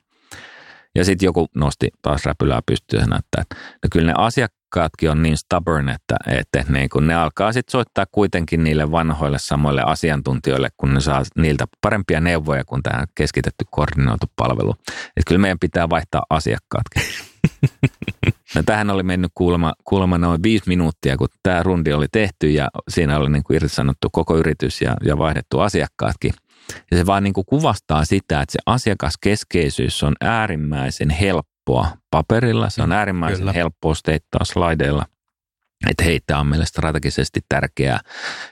Ja 0.94 1.04
sitten 1.04 1.26
joku 1.26 1.46
nosti 1.54 1.88
taas 2.02 2.24
räpylää 2.24 2.60
pystyyn, 2.66 3.12
että 3.18 3.56
no 3.58 3.88
kyllä 3.92 4.06
ne 4.06 4.14
asiakkaatkin 4.74 5.10
on 5.10 5.22
niin 5.22 5.36
stubborn, 5.36 5.88
että, 5.88 6.16
että 6.26 6.64
niin 6.68 6.88
kun 6.88 7.06
ne 7.06 7.14
alkaa 7.14 7.52
sitten 7.52 7.72
soittaa 7.72 8.04
kuitenkin 8.12 8.64
niille 8.64 8.90
vanhoille 8.90 9.38
samoille 9.40 9.82
asiantuntijoille, 9.82 10.68
kun 10.76 10.94
ne 10.94 11.00
saa 11.00 11.22
niiltä 11.36 11.66
parempia 11.80 12.20
neuvoja 12.20 12.64
kuin 12.64 12.82
tämä 12.82 13.04
keskitetty 13.14 13.64
koordinoitu 13.70 14.26
palvelu. 14.36 14.74
Että 14.88 15.28
kyllä 15.28 15.40
meidän 15.40 15.58
pitää 15.58 15.90
vaihtaa 15.90 16.22
asiakkaatkin. 16.30 17.02
No 18.54 18.62
tähän 18.66 18.90
oli 18.90 19.02
mennyt 19.02 19.30
kuulemma, 19.34 19.72
kuulemma 19.84 20.18
noin 20.18 20.42
viisi 20.42 20.68
minuuttia, 20.68 21.16
kun 21.16 21.28
tämä 21.42 21.62
rundi 21.62 21.92
oli 21.92 22.06
tehty 22.12 22.50
ja 22.50 22.68
siinä 22.88 23.18
oli 23.18 23.30
niin 23.30 23.44
kuin 23.44 23.56
irtisanottu 23.56 24.08
koko 24.12 24.36
yritys 24.36 24.82
ja, 24.82 24.96
ja 25.04 25.18
vaihdettu 25.18 25.60
asiakkaatkin. 25.60 26.32
Ja 26.90 26.96
se 26.96 27.06
vaan 27.06 27.24
niin 27.24 27.34
kuin 27.34 27.44
kuvastaa 27.46 28.04
sitä, 28.04 28.40
että 28.40 28.52
se 28.52 28.58
asiakaskeskeisyys 28.66 30.02
on 30.02 30.14
äärimmäisen 30.20 31.10
helppoa 31.68 31.96
paperilla, 32.10 32.70
se 32.70 32.82
on 32.82 32.88
mm, 32.88 32.92
äärimmäisen 32.92 33.38
Kyllä. 33.38 33.52
helppoa 33.52 33.94
steittaa 33.94 34.44
slaideilla. 34.44 35.06
Että 35.90 36.04
hei, 36.04 36.20
tämä 36.26 36.40
on 36.40 36.46
meille 36.46 36.66
strategisesti 36.66 37.40
tärkeää 37.48 38.00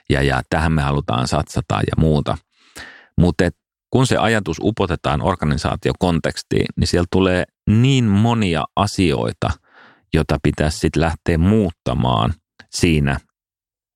ja, 0.09 0.21
ja 0.21 0.41
tähän 0.49 0.71
me 0.71 0.81
halutaan 0.81 1.27
satsata 1.27 1.75
ja 1.75 1.93
muuta. 1.97 2.37
Mutta 3.17 3.43
kun 3.89 4.07
se 4.07 4.17
ajatus 4.17 4.57
upotetaan 4.61 5.21
organisaatiokontekstiin, 5.21 6.65
niin 6.75 6.87
siellä 6.87 7.07
tulee 7.11 7.43
niin 7.69 8.05
monia 8.05 8.63
asioita, 8.75 9.51
jota 10.13 10.37
pitäisi 10.43 10.79
sitten 10.79 11.01
lähteä 11.01 11.37
muuttamaan 11.37 12.33
siinä, 12.71 13.19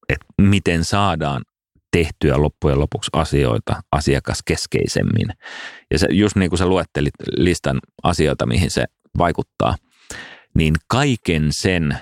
että 0.09 0.25
miten 0.41 0.83
saadaan 0.83 1.41
tehtyä 1.91 2.41
loppujen 2.41 2.79
lopuksi 2.79 3.09
asioita 3.13 3.81
asiakaskeskeisemmin. 3.91 5.27
Ja 5.91 5.99
se, 5.99 6.07
just 6.11 6.35
niin 6.35 6.49
kuin 6.49 6.59
sä 6.59 6.65
luettelit 6.67 7.13
listan 7.37 7.79
asioita, 8.03 8.45
mihin 8.45 8.71
se 8.71 8.85
vaikuttaa, 9.17 9.75
niin 10.55 10.75
kaiken 10.87 11.47
sen 11.51 11.97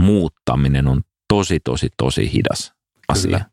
muuttaminen 0.00 0.88
on 0.88 1.00
tosi, 1.28 1.60
tosi, 1.64 1.88
tosi 1.96 2.32
hidas 2.32 2.72
asia. 3.08 3.22
Kyllä. 3.22 3.44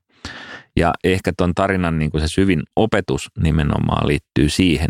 Ja 0.76 0.93
ehkä 1.04 1.32
tuon 1.38 1.54
tarinan 1.56 1.99
niin 1.99 2.12
kuin 2.12 2.21
se 2.21 2.28
syvin 2.28 2.63
opetus 2.76 3.30
nimenomaan 3.43 4.08
liittyy 4.08 4.49
siihen, 4.49 4.89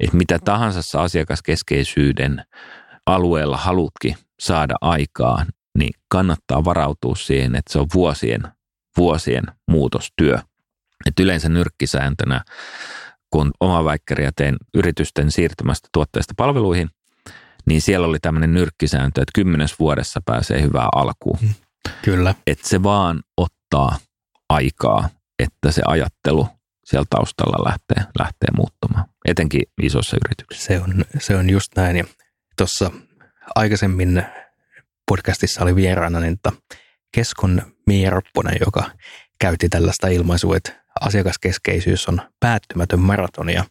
että 0.00 0.16
mitä 0.16 0.38
tahansa 0.44 1.02
asiakaskeskeisyyden 1.02 2.44
alueella 3.06 3.56
halutkin 3.56 4.16
saada 4.40 4.74
aikaa, 4.80 5.46
niin 5.78 5.94
kannattaa 6.08 6.64
varautua 6.64 7.14
siihen, 7.16 7.54
että 7.56 7.72
se 7.72 7.78
on 7.78 7.86
vuosien, 7.94 8.42
vuosien 8.96 9.44
muutostyö. 9.70 10.38
Et 11.06 11.20
yleensä 11.20 11.48
nyrkkisääntönä, 11.48 12.44
kun 13.30 13.50
oma 13.60 13.84
väikkäriä 13.84 14.30
teen 14.36 14.56
yritysten 14.74 15.30
siirtymästä 15.30 15.88
tuotteista 15.92 16.34
palveluihin, 16.36 16.90
niin 17.68 17.82
siellä 17.82 18.06
oli 18.06 18.18
tämmöinen 18.18 18.54
nyrkkisääntö, 18.54 19.22
että 19.22 19.32
kymmenes 19.34 19.78
vuodessa 19.78 20.20
pääsee 20.24 20.62
hyvää 20.62 20.88
alkuun. 20.94 21.38
Mm, 21.40 21.54
kyllä. 22.02 22.34
Että 22.46 22.68
se 22.68 22.82
vaan 22.82 23.22
ottaa 23.36 23.98
aikaa, 24.48 25.08
että 25.38 25.70
se 25.70 25.82
ajattelu 25.86 26.48
siellä 26.84 27.06
taustalla 27.10 27.64
lähtee, 27.64 28.12
lähtee 28.18 28.48
muuttumaan, 28.56 29.04
etenkin 29.28 29.62
isossa 29.82 30.16
yrityksessä. 30.26 30.66
Se 30.66 30.80
on, 30.80 31.04
se 31.20 31.36
on 31.36 31.50
just 31.50 31.72
näin. 31.76 31.96
Ja 31.96 32.04
tuossa 32.56 32.90
aikaisemmin 33.54 34.22
podcastissa 35.10 35.62
oli 35.62 35.76
vieraana 35.76 36.20
niin 36.20 36.32
että 36.32 36.52
Keskon 37.14 37.62
Mierpponen, 37.86 38.56
joka 38.66 38.90
käytti 39.40 39.68
tällaista 39.68 40.08
ilmaisua, 40.08 40.56
että 40.56 40.84
asiakaskeskeisyys 41.00 42.08
on 42.08 42.20
päättymätön 42.40 43.00
maraton 43.00 43.50
ja 43.50 43.64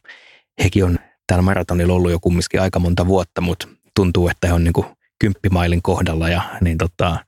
hekin 0.63 0.85
on 0.85 0.99
täällä 1.27 1.41
maratonilla 1.41 1.93
ollut 1.93 2.11
jo 2.11 2.19
kumminkin 2.19 2.61
aika 2.61 2.79
monta 2.79 3.07
vuotta, 3.07 3.41
mutta 3.41 3.67
tuntuu, 3.97 4.29
että 4.29 4.47
he 4.47 4.53
on 4.53 4.63
niin 4.63 4.73
kuin 4.73 4.87
kymppimailin 5.19 5.81
kohdalla 5.81 6.29
ja 6.29 6.41
niin 6.61 6.77
tota, 6.77 7.25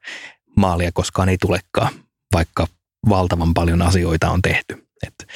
maalia 0.56 0.92
koskaan 0.94 1.30
ei 1.30 1.38
tulekaan, 1.38 1.94
vaikka 2.34 2.68
valtavan 3.10 3.54
paljon 3.54 3.82
asioita 3.82 4.30
on 4.30 4.42
tehty. 4.42 4.88
Et 5.08 5.28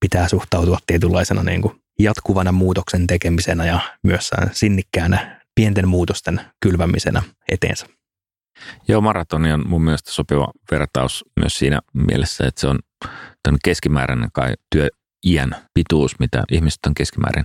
pitää 0.00 0.28
suhtautua 0.28 0.78
tietynlaisena 0.86 1.42
niin 1.42 1.62
kuin 1.62 1.82
jatkuvana 1.98 2.52
muutoksen 2.52 3.06
tekemisenä 3.06 3.66
ja 3.66 3.80
myös 4.02 4.30
sinnikkäänä 4.52 5.40
pienten 5.54 5.88
muutosten 5.88 6.40
kylvämisenä 6.60 7.22
eteensä. 7.48 7.86
Joo, 8.88 9.00
maratoni 9.00 9.52
on 9.52 9.68
mun 9.68 9.82
mielestä 9.82 10.12
sopiva 10.12 10.52
vertaus 10.70 11.24
myös 11.40 11.54
siinä 11.54 11.80
mielessä, 11.94 12.46
että 12.46 12.60
se 12.60 12.68
on 12.68 12.78
keskimääräinen 13.64 14.28
kai 14.32 14.54
työiän 14.70 15.56
pituus, 15.74 16.18
mitä 16.18 16.44
ihmiset 16.52 16.86
on 16.86 16.94
keskimäärin 16.94 17.44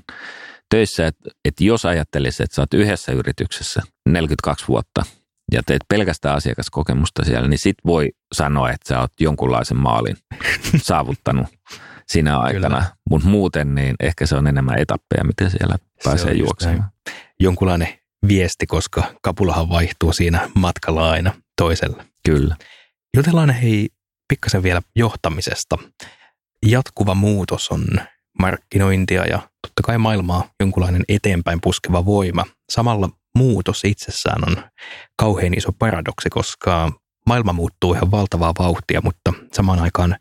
töissä. 0.69 1.07
Että, 1.07 1.29
että 1.45 1.63
jos 1.63 1.85
ajattelisit, 1.85 2.41
että 2.41 2.55
sä 2.55 2.61
oot 2.61 2.73
yhdessä 2.73 3.11
yrityksessä 3.11 3.81
42 4.09 4.67
vuotta 4.67 5.05
ja 5.51 5.61
teet 5.65 5.81
pelkästään 5.89 6.35
asiakaskokemusta 6.35 7.25
siellä, 7.25 7.47
niin 7.47 7.59
sit 7.59 7.77
voi 7.85 8.11
sanoa, 8.33 8.69
että 8.69 8.87
sä 8.87 8.99
oot 8.99 9.11
jonkunlaisen 9.19 9.77
maalin 9.77 10.17
saavuttanut 10.81 11.47
siinä 12.07 12.39
aikana. 12.39 12.85
Mutta 13.09 13.27
muuten 13.27 13.75
niin 13.75 13.95
ehkä 13.99 14.25
se 14.25 14.35
on 14.35 14.47
enemmän 14.47 14.79
etappeja, 14.79 15.23
miten 15.23 15.51
siellä 15.51 15.75
pääsee 16.03 16.33
juoksemaan. 16.33 16.91
Jonkunlainen 17.39 17.99
viesti, 18.27 18.67
koska 18.67 19.03
kapulahan 19.21 19.69
vaihtuu 19.69 20.13
siinä 20.13 20.49
matkalla 20.55 21.09
aina 21.09 21.33
toiselle. 21.57 22.05
Kyllä. 22.25 22.55
Jutellaan 23.17 23.49
hei 23.49 23.89
pikkasen 24.27 24.63
vielä 24.63 24.81
johtamisesta. 24.95 25.77
Jatkuva 26.65 27.15
muutos 27.15 27.69
on 27.69 27.85
markkinointia 28.39 29.25
ja 29.25 29.39
totta 29.61 29.83
kai 29.83 29.97
maailmaa 29.97 30.49
jonkunlainen 30.59 31.03
eteenpäin 31.09 31.59
puskeva 31.61 32.05
voima. 32.05 32.45
Samalla 32.69 33.09
muutos 33.37 33.83
itsessään 33.85 34.49
on 34.49 34.63
kauhean 35.17 35.53
iso 35.57 35.71
paradoksi, 35.79 36.29
koska 36.29 36.91
maailma 37.25 37.53
muuttuu 37.53 37.93
ihan 37.93 38.11
valtavaa 38.11 38.53
vauhtia, 38.59 39.01
mutta 39.03 39.33
samaan 39.53 39.79
aikaan 39.79 40.15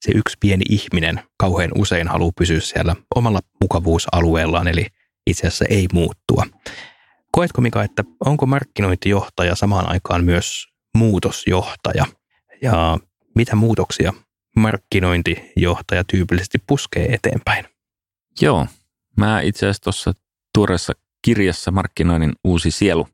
se 0.00 0.12
yksi 0.14 0.36
pieni 0.40 0.64
ihminen 0.68 1.20
kauhean 1.38 1.70
usein 1.74 2.08
haluaa 2.08 2.32
pysyä 2.38 2.60
siellä 2.60 2.96
omalla 3.14 3.40
mukavuusalueellaan, 3.60 4.68
eli 4.68 4.86
itse 5.26 5.46
asiassa 5.46 5.64
ei 5.68 5.86
muuttua. 5.92 6.46
Koetko 7.32 7.60
Mika, 7.60 7.82
että 7.82 8.04
onko 8.24 8.46
markkinointijohtaja 8.46 9.54
samaan 9.54 9.88
aikaan 9.88 10.24
myös 10.24 10.66
muutosjohtaja? 10.98 12.06
ja 12.62 12.98
mitä 13.34 13.56
muutoksia 13.56 14.12
markkinointijohtaja 14.56 16.04
tyypillisesti 16.04 16.58
puskee 16.66 17.14
eteenpäin? 17.14 17.64
Joo, 18.40 18.66
mä 19.16 19.40
itse 19.40 19.66
asiassa 19.66 19.82
tuossa 19.82 20.12
tuoreessa 20.54 20.92
kirjassa 21.22 21.70
Markkinoinnin 21.70 22.32
uusi 22.44 22.70
sielu 22.70 23.08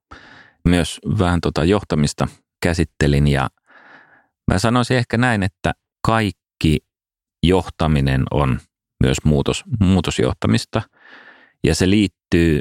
myös 0.64 1.01
vähän 1.18 1.40
tota 1.40 1.64
johtamista 1.64 2.29
käsittelin 2.62 3.27
ja 3.29 3.48
mä 4.51 4.59
sanoisin 4.59 4.96
ehkä 4.96 5.16
näin, 5.16 5.42
että 5.42 5.74
kaikki 6.07 6.79
johtaminen 7.42 8.24
on 8.31 8.61
myös 9.03 9.16
muutos, 9.24 9.64
muutosjohtamista 9.81 10.83
ja 11.64 11.74
se 11.74 11.90
liittyy 11.90 12.61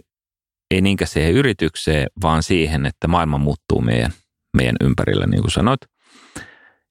ei 0.71 0.81
niinkään 0.81 1.07
siihen 1.07 1.33
yritykseen, 1.33 2.07
vaan 2.21 2.43
siihen, 2.43 2.85
että 2.85 3.07
maailma 3.07 3.37
muuttuu 3.37 3.81
meidän, 3.81 4.11
meidän 4.57 4.75
ympärillä, 4.81 5.25
niin 5.25 5.41
kuin 5.41 5.51
sanoit. 5.51 5.81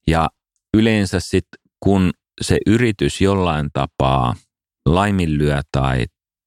Ja 0.07 0.31
yleensä 0.75 1.21
sitten, 1.21 1.61
kun 1.81 2.11
se 2.41 2.59
yritys 2.67 3.21
jollain 3.21 3.69
tapaa 3.73 4.35
laiminlyö 4.87 5.61
tai 5.73 6.05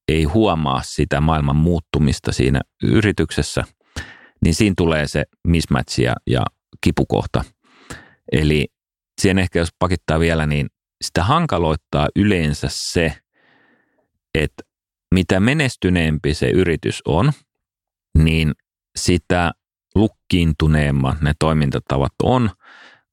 ei 0.08 0.24
huomaa 0.24 0.82
sitä 0.84 1.20
maailman 1.20 1.56
muuttumista 1.56 2.32
siinä 2.32 2.60
yrityksessä, 2.82 3.64
niin 4.44 4.54
siinä 4.54 4.74
tulee 4.76 5.06
se 5.06 5.24
mismatch 5.46 6.00
ja, 6.00 6.14
ja 6.26 6.42
kipukohta. 6.80 7.44
Eli 8.32 8.66
siihen 9.20 9.38
ehkä 9.38 9.58
jos 9.58 9.68
pakittaa 9.78 10.20
vielä, 10.20 10.46
niin 10.46 10.66
sitä 11.04 11.24
hankaloittaa 11.24 12.08
yleensä 12.16 12.66
se, 12.70 13.16
että 14.34 14.62
mitä 15.14 15.40
menestyneempi 15.40 16.34
se 16.34 16.50
yritys 16.50 17.02
on, 17.06 17.32
niin 18.18 18.52
sitä 18.98 19.52
lukkiintuneemmat 19.94 21.20
ne 21.20 21.32
toimintatavat 21.38 22.12
on, 22.22 22.50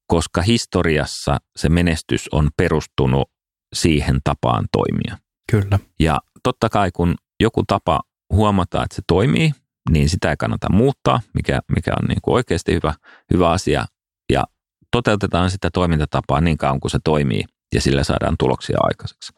koska 0.07 0.41
historiassa 0.41 1.37
se 1.55 1.69
menestys 1.69 2.29
on 2.31 2.49
perustunut 2.57 3.31
siihen 3.75 4.19
tapaan 4.23 4.65
toimia. 4.71 5.17
Kyllä. 5.51 5.79
Ja 5.99 6.19
totta 6.43 6.69
kai 6.69 6.91
kun 6.91 7.15
joku 7.39 7.63
tapa 7.67 7.99
huomataan, 8.33 8.83
että 8.83 8.95
se 8.95 9.01
toimii, 9.07 9.51
niin 9.89 10.09
sitä 10.09 10.29
ei 10.29 10.37
kannata 10.37 10.71
muuttaa, 10.71 11.21
mikä, 11.33 11.59
mikä 11.75 11.91
on 12.01 12.07
niin 12.07 12.19
kuin 12.21 12.35
oikeasti 12.35 12.73
hyvä, 12.73 12.93
hyvä 13.33 13.49
asia. 13.49 13.85
Ja 14.31 14.43
toteutetaan 14.91 15.51
sitä 15.51 15.69
toimintatapaa 15.73 16.41
niin 16.41 16.57
kauan 16.57 16.79
kuin 16.79 16.91
se 16.91 16.99
toimii 17.03 17.43
ja 17.73 17.81
sillä 17.81 18.03
saadaan 18.03 18.35
tuloksia 18.39 18.77
aikaiseksi. 18.81 19.33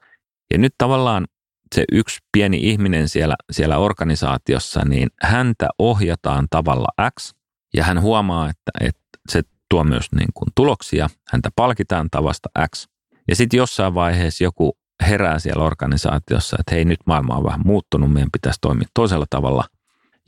Ja 0.52 0.58
nyt 0.58 0.74
tavallaan 0.78 1.28
se 1.76 1.86
yksi 1.92 2.20
pieni 2.32 2.58
ihminen 2.62 3.10
siellä, 3.10 3.36
siellä 3.52 3.78
organisaatiossa, 3.78 4.86
niin 4.86 5.10
häntä 5.24 5.70
ohjataan 5.80 6.48
tavalla 6.50 6.88
X 7.20 7.34
ja 7.74 7.84
hän 7.84 8.02
huomaa, 8.02 8.50
että, 8.50 8.72
että 8.80 9.02
se 9.30 9.42
tuo 9.70 9.84
myös 9.84 10.12
niin 10.12 10.30
kuin 10.34 10.50
tuloksia, 10.56 11.10
häntä 11.28 11.50
palkitaan 11.56 12.08
tavasta 12.12 12.50
X. 12.76 12.88
Ja 13.28 13.36
sitten 13.36 13.58
jossain 13.58 13.94
vaiheessa 13.94 14.44
joku 14.44 14.78
herää 15.08 15.40
siellä 15.40 15.64
organisaatiossa, 15.64 16.58
että 16.60 16.76
hei 16.76 16.86
nyt 16.86 17.00
maailma 17.06 17.36
on 17.36 17.44
vähän 17.44 17.62
muuttunut, 17.66 18.14
meidän 18.14 18.30
pitäisi 18.34 18.60
toimia 18.62 18.88
toisella 18.94 19.26
tavalla 19.30 19.64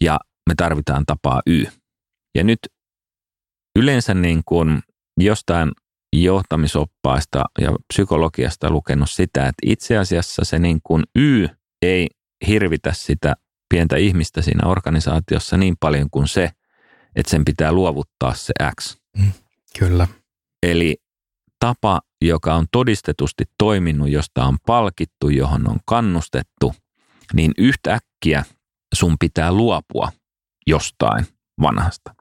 ja 0.01 0.19
me 0.49 0.53
tarvitaan 0.57 1.05
tapaa 1.05 1.41
Y. 1.45 1.65
Ja 2.35 2.43
nyt 2.43 2.59
yleensä 3.75 4.13
niin 4.13 4.41
kuin 4.45 4.81
jostain 5.17 5.71
johtamisoppaista 6.15 7.43
ja 7.61 7.71
psykologiasta 7.93 8.69
lukenut 8.69 9.09
sitä, 9.09 9.47
että 9.47 9.61
itse 9.65 9.97
asiassa 9.97 10.45
se 10.45 10.59
niin 10.59 10.79
kuin 10.83 11.03
Y 11.15 11.47
ei 11.81 12.07
hirvitä 12.47 12.93
sitä 12.93 13.35
pientä 13.69 13.97
ihmistä 13.97 14.41
siinä 14.41 14.69
organisaatiossa 14.69 15.57
niin 15.57 15.75
paljon 15.79 16.09
kuin 16.11 16.27
se, 16.27 16.49
että 17.15 17.29
sen 17.29 17.45
pitää 17.45 17.71
luovuttaa 17.71 18.33
se 18.33 18.53
X. 18.81 19.00
Mm, 19.17 19.31
kyllä. 19.79 20.07
Eli 20.63 20.97
tapa, 21.59 22.01
joka 22.21 22.55
on 22.55 22.65
todistetusti 22.71 23.43
toiminut, 23.57 24.09
josta 24.09 24.45
on 24.45 24.57
palkittu, 24.65 25.29
johon 25.29 25.69
on 25.69 25.77
kannustettu, 25.85 26.75
niin 27.33 27.51
yhtäkkiä 27.57 28.43
sun 28.93 29.15
pitää 29.19 29.51
luopua 29.51 30.11
jostain 30.67 31.25
vanhasta. 31.61 32.13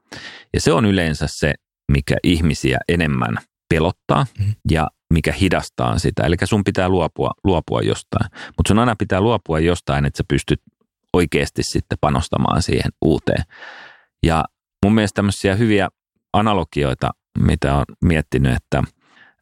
Ja 0.53 0.61
se 0.61 0.73
on 0.73 0.85
yleensä 0.85 1.25
se, 1.29 1.53
mikä 1.91 2.15
ihmisiä 2.23 2.77
enemmän 2.87 3.37
pelottaa 3.69 4.25
mm. 4.39 4.53
ja 4.71 4.87
mikä 5.13 5.31
hidastaa 5.31 5.99
sitä. 5.99 6.23
Eli 6.23 6.35
sun 6.43 6.63
pitää 6.63 6.89
luopua, 6.89 7.31
luopua 7.43 7.81
jostain. 7.81 8.29
Mutta 8.57 8.67
sun 8.67 8.79
aina 8.79 8.95
pitää 8.99 9.21
luopua 9.21 9.59
jostain, 9.59 10.05
että 10.05 10.17
sä 10.17 10.23
pystyt 10.27 10.61
oikeasti 11.13 11.63
sitten 11.63 11.97
panostamaan 12.01 12.61
siihen 12.61 12.91
uuteen. 13.01 13.43
Ja 14.23 14.45
mun 14.85 14.95
mielestä 14.95 15.15
tämmöisiä 15.15 15.55
hyviä 15.55 15.89
analogioita, 16.33 17.11
mitä 17.39 17.75
on 17.75 17.85
miettinyt, 18.03 18.55
että 18.55 18.83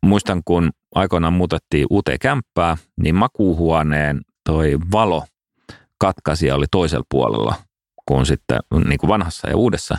muistan 0.06 0.42
kun 0.46 0.70
aikoinaan 0.96 1.34
muutettiin 1.34 1.88
uuteen 1.90 2.20
kämppää, 2.20 2.78
niin 3.02 3.16
makuuhuoneen 3.16 4.22
toi 4.46 4.78
valo 4.92 5.26
katkaisi 6.00 6.48
ja 6.48 6.56
oli 6.56 6.66
toisella 6.72 7.06
puolella 7.10 7.56
kuin 8.06 8.26
sitten 8.26 8.60
niin 8.88 8.98
kuin 9.00 9.08
vanhassa 9.08 9.50
ja 9.50 9.58
uudessa, 9.58 9.98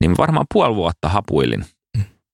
niin 0.00 0.16
varmaan 0.18 0.46
puoli 0.54 0.74
vuotta 0.74 1.08
hapuilin 1.08 1.64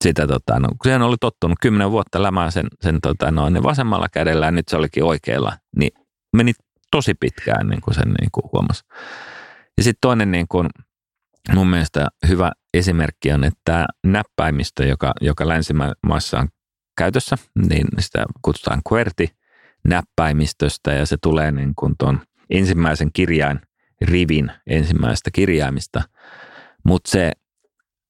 sitä, 0.05 0.27
tota, 0.27 0.61
no, 0.61 0.69
kun 0.69 0.79
sehän 0.85 1.03
oli 1.03 1.17
tottunut 1.21 1.59
kymmenen 1.63 1.91
vuotta 1.91 2.23
lämään 2.23 2.53
sen, 2.53 2.67
sen 2.81 3.01
tota, 3.01 3.31
no, 3.31 3.49
ne 3.49 3.63
vasemmalla 3.63 4.09
kädellä 4.09 4.47
ja 4.47 4.53
nyt 4.53 4.69
se 4.69 4.77
olikin 4.77 5.05
oikealla, 5.05 5.53
niin 5.77 5.91
meni 6.37 6.53
tosi 6.91 7.15
pitkään 7.15 7.69
niin 7.69 7.81
kuin 7.81 7.95
sen 7.95 8.09
niin 8.21 8.31
kuin 8.33 8.45
huomasi. 8.53 8.85
Ja 9.77 9.83
sitten 9.83 10.01
toinen 10.01 10.31
niin 10.31 10.47
kuin, 10.49 10.69
mun 11.55 11.71
mielestä 11.71 12.09
hyvä 12.29 12.53
esimerkki 12.75 13.33
on, 13.33 13.45
että 13.45 13.87
näppäimistö, 14.05 14.87
joka, 14.87 15.13
joka 15.21 15.49
länsimaissa 15.49 16.39
on 16.39 16.49
käytössä, 16.99 17.37
niin 17.69 17.87
sitä 17.99 18.25
kutsutaan 18.43 18.83
QWERTY 18.89 19.27
näppäimistöstä 19.89 20.93
ja 20.93 21.07
se 21.07 21.17
tulee 21.23 21.51
niin 21.51 21.73
kuin 21.77 21.95
tuon 21.99 22.21
ensimmäisen 22.51 23.11
kirjain 23.13 23.61
rivin 24.01 24.53
ensimmäisestä 24.67 25.31
kirjaimista. 25.31 26.03
Mutta 26.85 27.11
se 27.11 27.33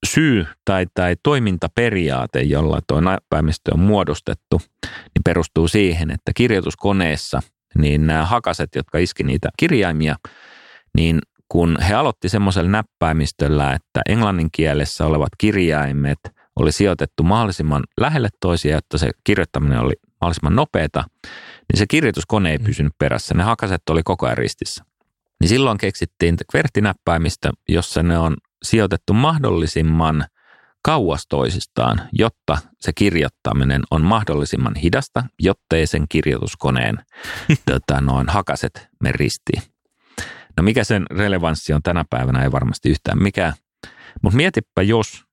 syy 0.07 0.47
tai, 0.64 0.87
tai 0.95 1.16
toimintaperiaate, 1.23 2.40
jolla 2.40 2.81
tuo 2.87 3.01
näppäimistö 3.01 3.75
on 3.75 3.81
muodostettu, 3.81 4.62
niin 4.85 5.23
perustuu 5.25 5.69
siihen, 5.69 6.11
että 6.11 6.33
kirjoituskoneessa 6.35 7.43
niin 7.79 8.07
nämä 8.07 8.25
hakaset, 8.25 8.75
jotka 8.75 8.99
iski 8.99 9.23
niitä 9.23 9.49
kirjaimia, 9.57 10.16
niin 10.97 11.19
kun 11.53 11.79
he 11.89 11.95
aloitti 11.95 12.29
semmoisella 12.29 12.71
näppäimistöllä, 12.71 13.73
että 13.73 14.01
englannin 14.09 14.49
kielessä 14.53 15.07
olevat 15.07 15.29
kirjaimet 15.39 16.19
oli 16.57 16.73
sijoitettu 16.73 17.23
mahdollisimman 17.23 17.85
lähelle 18.01 18.29
toisia, 18.41 18.77
jotta 18.77 18.99
se 18.99 19.11
kirjoittaminen 19.25 19.81
oli 19.81 19.95
mahdollisimman 20.21 20.57
nopeata, 20.57 21.05
niin 21.73 21.79
se 21.79 21.87
kirjoituskone 21.87 22.51
ei 22.51 22.59
mm. 22.59 22.65
pysynyt 22.65 22.93
perässä. 22.99 23.35
Ne 23.35 23.43
hakaset 23.43 23.83
oli 23.91 24.03
koko 24.03 24.27
ajan 24.27 24.39
ristissä. 24.39 24.85
Niin 25.41 25.49
silloin 25.49 25.79
keksittiin 25.79 26.37
kvertinäppäimistö, 26.51 27.51
jossa 27.69 28.03
ne 28.03 28.19
on 28.19 28.37
sijoitettu 28.63 29.13
mahdollisimman 29.13 30.25
kauas 30.83 31.27
toisistaan, 31.29 32.09
jotta 32.13 32.59
se 32.81 32.93
kirjoittaminen 32.93 33.83
on 33.91 34.03
mahdollisimman 34.03 34.75
hidasta, 34.75 35.25
jottei 35.39 35.87
sen 35.87 36.05
kirjoituskoneen 36.09 36.99
tota, 37.71 38.01
noin 38.01 38.29
hakaset 38.29 38.89
me 39.03 39.13
ristiin. 39.13 39.63
No 40.57 40.63
mikä 40.63 40.85
sen 40.85 41.07
relevanssi 41.11 41.73
on 41.73 41.83
tänä 41.83 42.05
päivänä, 42.11 42.43
ei 42.43 42.53
varmasti 42.53 42.89
yhtään 42.91 43.23
mikään. 43.23 43.53
Mutta 44.23 44.37
mietipä, 44.37 44.83
jos 44.83 45.25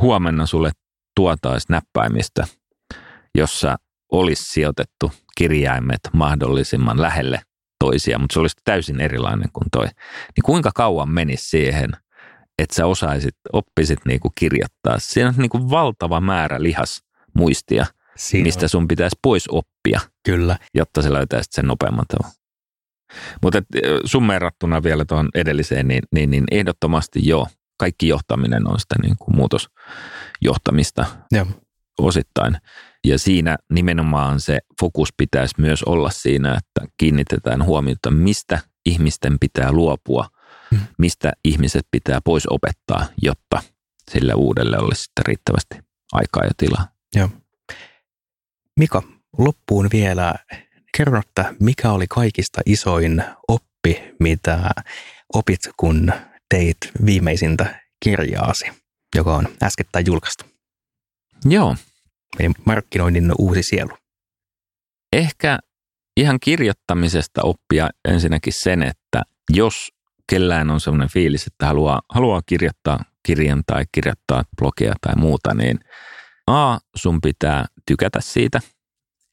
huomenna 0.00 0.46
sulle 0.46 0.70
tuotaisi 1.16 1.66
näppäimistä, 1.70 2.46
jossa 3.34 3.76
olisi 4.12 4.44
sijoitettu 4.44 5.12
kirjaimet 5.38 6.00
mahdollisimman 6.12 7.02
lähelle 7.02 7.40
toisia, 7.84 8.18
mutta 8.18 8.32
se 8.34 8.40
olisi 8.40 8.56
täysin 8.64 9.00
erilainen 9.00 9.48
kuin 9.52 9.66
toi. 9.72 9.86
Niin 9.86 10.44
kuinka 10.44 10.70
kauan 10.74 11.08
menisi 11.08 11.48
siihen, 11.48 11.90
että 12.58 12.74
sä 12.74 12.86
osaisit, 12.86 13.34
oppisit 13.52 13.98
niinku 14.04 14.32
kirjoittaa. 14.34 14.98
Siinä 14.98 15.28
on 15.28 15.34
niinku 15.38 15.70
valtava 15.70 16.20
määrä 16.20 16.62
lihas 16.62 17.02
muistia, 17.34 17.86
Siinä 18.16 18.42
mistä 18.42 18.64
on. 18.64 18.68
sun 18.68 18.88
pitäisi 18.88 19.18
pois 19.22 19.48
oppia, 19.48 20.00
Kyllä. 20.24 20.58
jotta 20.74 21.02
sä 21.02 21.12
löytäisit 21.12 21.52
sen 21.52 21.66
nopeamman 21.66 22.04
tavan. 22.08 22.35
Mutta 23.42 23.62
summeerattuna 24.04 24.82
vielä 24.82 25.04
tuohon 25.04 25.28
edelliseen, 25.34 25.88
niin, 25.88 26.02
niin, 26.12 26.30
niin 26.30 26.44
ehdottomasti 26.50 27.28
joo, 27.28 27.46
kaikki 27.78 28.08
johtaminen 28.08 28.68
on 28.68 28.80
sitä 28.80 28.94
niin 29.02 29.16
kuin 29.18 29.36
muutosjohtamista 29.36 31.06
ja. 31.32 31.46
osittain. 31.98 32.56
Ja 33.04 33.18
siinä 33.18 33.56
nimenomaan 33.70 34.40
se 34.40 34.58
fokus 34.80 35.08
pitäisi 35.16 35.54
myös 35.58 35.82
olla 35.82 36.10
siinä, 36.10 36.48
että 36.48 36.92
kiinnitetään 36.98 37.64
huomiota, 37.64 38.10
mistä 38.10 38.58
ihmisten 38.86 39.38
pitää 39.38 39.72
luopua, 39.72 40.28
hmm. 40.70 40.80
mistä 40.98 41.32
ihmiset 41.44 41.86
pitää 41.90 42.20
pois 42.24 42.46
opettaa, 42.46 43.06
jotta 43.22 43.62
sille 44.10 44.34
uudelle 44.34 44.78
olisi 44.78 45.02
sitten 45.02 45.26
riittävästi 45.26 45.78
aikaa 46.12 46.44
ja 46.44 46.50
tilaa. 46.56 46.88
Joo. 47.16 47.28
Mika, 48.76 49.02
loppuun 49.38 49.88
vielä 49.92 50.34
kerro, 50.96 51.20
että 51.20 51.54
mikä 51.60 51.92
oli 51.92 52.06
kaikista 52.06 52.60
isoin 52.66 53.24
oppi, 53.48 54.14
mitä 54.20 54.70
opit, 55.34 55.60
kun 55.76 56.12
teit 56.48 56.76
viimeisintä 57.06 57.80
kirjaasi, 58.04 58.64
joka 59.14 59.34
on 59.36 59.48
äskettäin 59.62 60.06
julkaistu? 60.06 60.44
Joo. 61.44 61.76
Eli 62.38 62.50
markkinoinnin 62.64 63.32
uusi 63.38 63.62
sielu. 63.62 63.90
Ehkä 65.12 65.58
ihan 66.16 66.38
kirjoittamisesta 66.40 67.42
oppia 67.42 67.90
ensinnäkin 68.08 68.52
sen, 68.62 68.82
että 68.82 69.22
jos 69.52 69.88
kellään 70.30 70.70
on 70.70 70.80
sellainen 70.80 71.12
fiilis, 71.12 71.46
että 71.46 71.66
haluaa, 71.66 72.00
haluaa 72.12 72.42
kirjoittaa 72.46 73.04
kirjan 73.22 73.62
tai 73.66 73.84
kirjoittaa 73.92 74.44
blogia 74.58 74.94
tai 75.00 75.14
muuta, 75.16 75.54
niin 75.54 75.78
A, 76.46 76.78
sun 76.96 77.20
pitää 77.20 77.66
tykätä 77.86 78.20
siitä, 78.20 78.60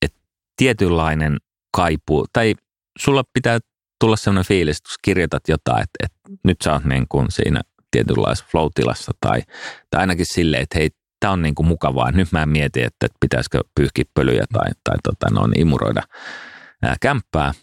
että 0.01 0.19
tietynlainen 0.57 1.37
kaipuu, 1.73 2.25
tai 2.33 2.55
sulla 2.99 3.23
pitää 3.33 3.59
tulla 3.99 4.15
sellainen 4.15 4.47
fiilis, 4.47 4.81
kun 4.81 4.89
kirjoitat 5.01 5.43
jotain, 5.47 5.83
että, 5.83 6.05
että 6.05 6.39
nyt 6.43 6.57
sä 6.63 6.73
oot 6.73 6.85
niin 6.85 7.05
kuin 7.09 7.25
siinä 7.29 7.61
tietynlaisessa 7.91 8.49
flow 8.51 8.67
tai, 9.21 9.41
tai 9.89 10.01
ainakin 10.01 10.25
silleen, 10.25 10.63
että 10.63 10.79
hei, 10.79 10.89
tämä 11.19 11.33
on 11.33 11.41
niin 11.41 11.55
kuin 11.55 11.67
mukavaa. 11.67 12.11
Nyt 12.11 12.31
mä 12.31 12.45
mietin, 12.45 12.83
että, 12.83 13.07
pitäisikö 13.19 13.61
pyyhkiä 13.75 14.03
pölyjä 14.13 14.43
tai, 14.53 14.71
tai 14.83 14.97
tota, 15.03 15.33
no, 15.33 15.49
imuroida 15.57 16.01
ää, 16.81 16.95
kämppää. 17.01 17.53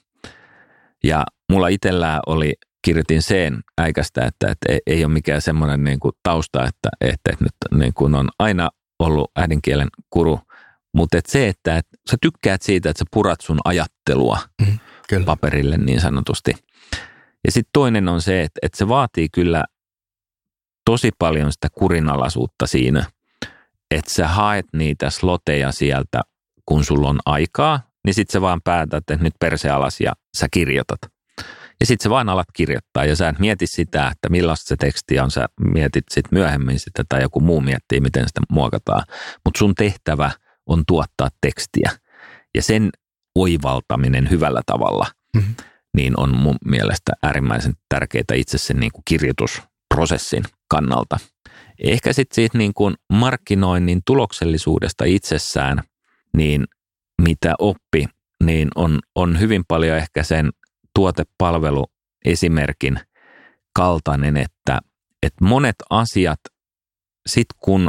Ja 1.05 1.25
mulla 1.53 1.69
itsellään 1.69 2.21
oli, 2.27 2.55
kirjoitin 2.85 3.23
sen 3.23 3.61
äikästä, 3.79 4.27
että, 4.27 4.51
että 4.51 4.73
ei, 4.73 4.81
ei 4.87 5.05
ole 5.05 5.13
mikään 5.13 5.43
semmoinen 5.43 5.85
niin 5.85 6.01
kuin 6.01 6.13
tausta, 6.23 6.65
että, 6.65 6.89
että, 7.01 7.31
että 7.33 7.45
nyt 7.45 7.81
niin 7.81 7.95
kuin 7.95 8.15
on 8.15 8.29
aina 8.39 8.71
ollut 8.99 9.31
äidinkielen 9.37 9.89
kuru, 10.11 10.41
mutta 10.95 11.19
et 11.19 11.27
se, 11.27 11.49
että 11.49 11.77
et 11.77 11.87
sä 12.11 12.17
tykkäät 12.23 12.63
siitä, 12.63 12.91
että 12.91 12.99
sä 12.99 13.05
purat 13.11 13.41
sun 13.41 13.59
ajattelua 13.65 14.39
mm, 14.61 14.79
kyllä. 15.09 15.25
paperille 15.25 15.79
niin 15.79 16.01
sanotusti. 16.01 16.55
Ja 17.45 17.53
sitten 17.53 17.71
toinen 17.73 18.09
on 18.09 18.23
se, 18.23 18.43
että, 18.43 18.59
että 18.63 18.79
se 18.79 18.89
vaatii 18.89 19.29
kyllä 19.29 19.65
tosi 20.85 21.11
paljon 21.19 21.53
sitä 21.53 21.69
kurinalaisuutta 21.73 22.67
siinä, 22.67 23.07
että 23.91 24.15
sä 24.15 24.29
haet 24.29 24.67
niitä 24.73 25.11
sloteja 25.11 25.73
sieltä, 25.73 26.23
kun 26.67 26.85
sulla 26.85 27.09
on 27.09 27.19
aikaa, 27.27 27.81
niin 28.05 28.15
sitten 28.15 28.33
sä 28.33 28.41
vaan 28.41 28.61
päätät, 28.65 29.11
että 29.11 29.25
nyt 29.25 29.35
perse 29.41 29.71
alas 29.71 30.01
ja 30.01 30.13
sä 30.37 30.47
kirjoitat. 30.51 30.99
Ja 31.81 31.87
sitten 31.87 32.05
sä 32.05 32.11
vaan 32.11 32.29
alat 32.29 32.49
kirjoittaa 32.53 33.05
ja 33.05 33.17
sä 33.17 33.29
et 33.29 33.39
mieti 33.39 33.67
sitä, 33.67 34.09
että 34.09 34.29
millaista 34.29 34.69
se 34.69 34.77
teksti 34.77 35.21
on, 35.21 35.31
sä 35.31 35.47
mietit 35.73 36.05
sitten 36.11 36.39
myöhemmin 36.39 36.79
sitä 36.79 37.05
tai 37.09 37.23
joku 37.23 37.41
muu 37.41 37.61
miettii, 37.61 38.01
miten 38.01 38.29
sitä 38.29 38.41
muokataan. 38.51 39.03
Mutta 39.45 39.59
sun 39.59 39.75
tehtävä 39.75 40.31
on 40.71 40.83
tuottaa 40.87 41.29
tekstiä 41.41 41.91
ja 42.55 42.63
sen 42.63 42.91
oivaltaminen 43.35 44.31
hyvällä 44.31 44.61
tavalla, 44.67 45.07
mm-hmm. 45.37 45.55
niin 45.97 46.21
on 46.21 46.37
mun 46.37 46.57
mielestä 46.65 47.13
äärimmäisen 47.23 47.75
tärkeää 47.89 48.35
itse 48.35 48.59
sen 48.59 48.81
niin 48.81 48.93
kuin 48.93 49.03
kirjoitusprosessin 49.05 50.45
kannalta. 50.69 51.19
Ehkä 51.85 52.13
sitten 52.13 52.35
siitä 52.35 52.59
niin 52.59 52.75
kuin 52.75 52.95
markkinoinnin 53.13 54.01
tuloksellisuudesta 54.07 55.05
itsessään, 55.05 55.83
niin 56.37 56.65
mitä 57.23 57.55
oppi, 57.59 58.07
niin 58.45 58.69
on, 58.75 58.99
on 59.15 59.41
hyvin 59.41 59.63
paljon 59.69 59.97
ehkä 59.97 60.23
sen 60.23 60.51
tuotepalveluesimerkin 60.95 63.01
kaltainen, 63.75 64.37
että, 64.37 64.81
että 65.23 65.45
monet 65.45 65.77
asiat, 65.91 66.41
sit 67.27 67.47
kun 67.61 67.89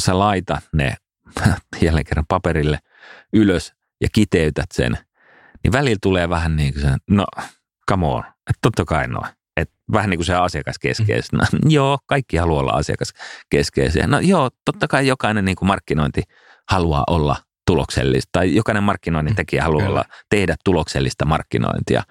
sä 0.00 0.18
laitat 0.18 0.64
ne 0.72 0.96
jälleen 1.82 2.04
kerran 2.04 2.26
paperille 2.28 2.78
ylös 3.32 3.74
ja 4.00 4.08
kiteytät 4.12 4.72
sen, 4.72 4.98
niin 5.64 5.72
välillä 5.72 5.98
tulee 6.02 6.28
vähän 6.28 6.56
niin 6.56 6.72
kuin 6.72 6.82
se, 6.82 6.88
no 7.10 7.24
come 7.90 8.06
on, 8.06 8.20
että 8.20 8.58
totta 8.62 8.84
kai 8.84 9.08
noin. 9.08 9.28
Et 9.56 9.70
vähän 9.92 10.10
niin 10.10 10.18
kuin 10.18 10.26
se 10.26 10.34
asiakaskeskeistä. 10.34 11.36
No, 11.36 11.44
joo, 11.68 11.98
kaikki 12.06 12.36
haluaa 12.36 12.60
olla 12.60 12.72
asiakaskeskeisiä. 12.72 14.06
No 14.06 14.20
joo, 14.20 14.50
totta 14.64 14.88
kai 14.88 15.06
jokainen 15.06 15.44
niin 15.44 15.56
kuin 15.56 15.66
markkinointi 15.66 16.22
haluaa 16.70 17.04
olla 17.06 17.36
tuloksellista, 17.66 18.28
tai 18.32 18.54
jokainen 18.54 18.82
markkinoinnin 18.82 19.36
tekijä 19.36 19.62
haluaa 19.62 19.88
olla, 19.88 20.04
tehdä 20.30 20.56
tuloksellista 20.64 21.24
markkinointia. 21.24 22.02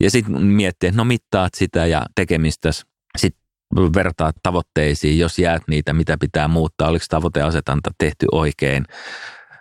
Ja 0.00 0.10
sitten 0.10 0.42
miettiä, 0.42 0.88
että 0.88 0.96
no 0.96 1.04
mittaat 1.04 1.54
sitä 1.54 1.86
ja 1.86 2.06
tekemistä, 2.14 2.70
sitten 3.18 3.47
vertaat 3.76 4.36
tavoitteisiin, 4.42 5.18
jos 5.18 5.38
jäät 5.38 5.62
niitä, 5.68 5.92
mitä 5.92 6.16
pitää 6.20 6.48
muuttaa, 6.48 6.88
oliko 6.88 7.04
tavoiteasetanta 7.08 7.90
tehty 7.98 8.26
oikein, 8.32 8.84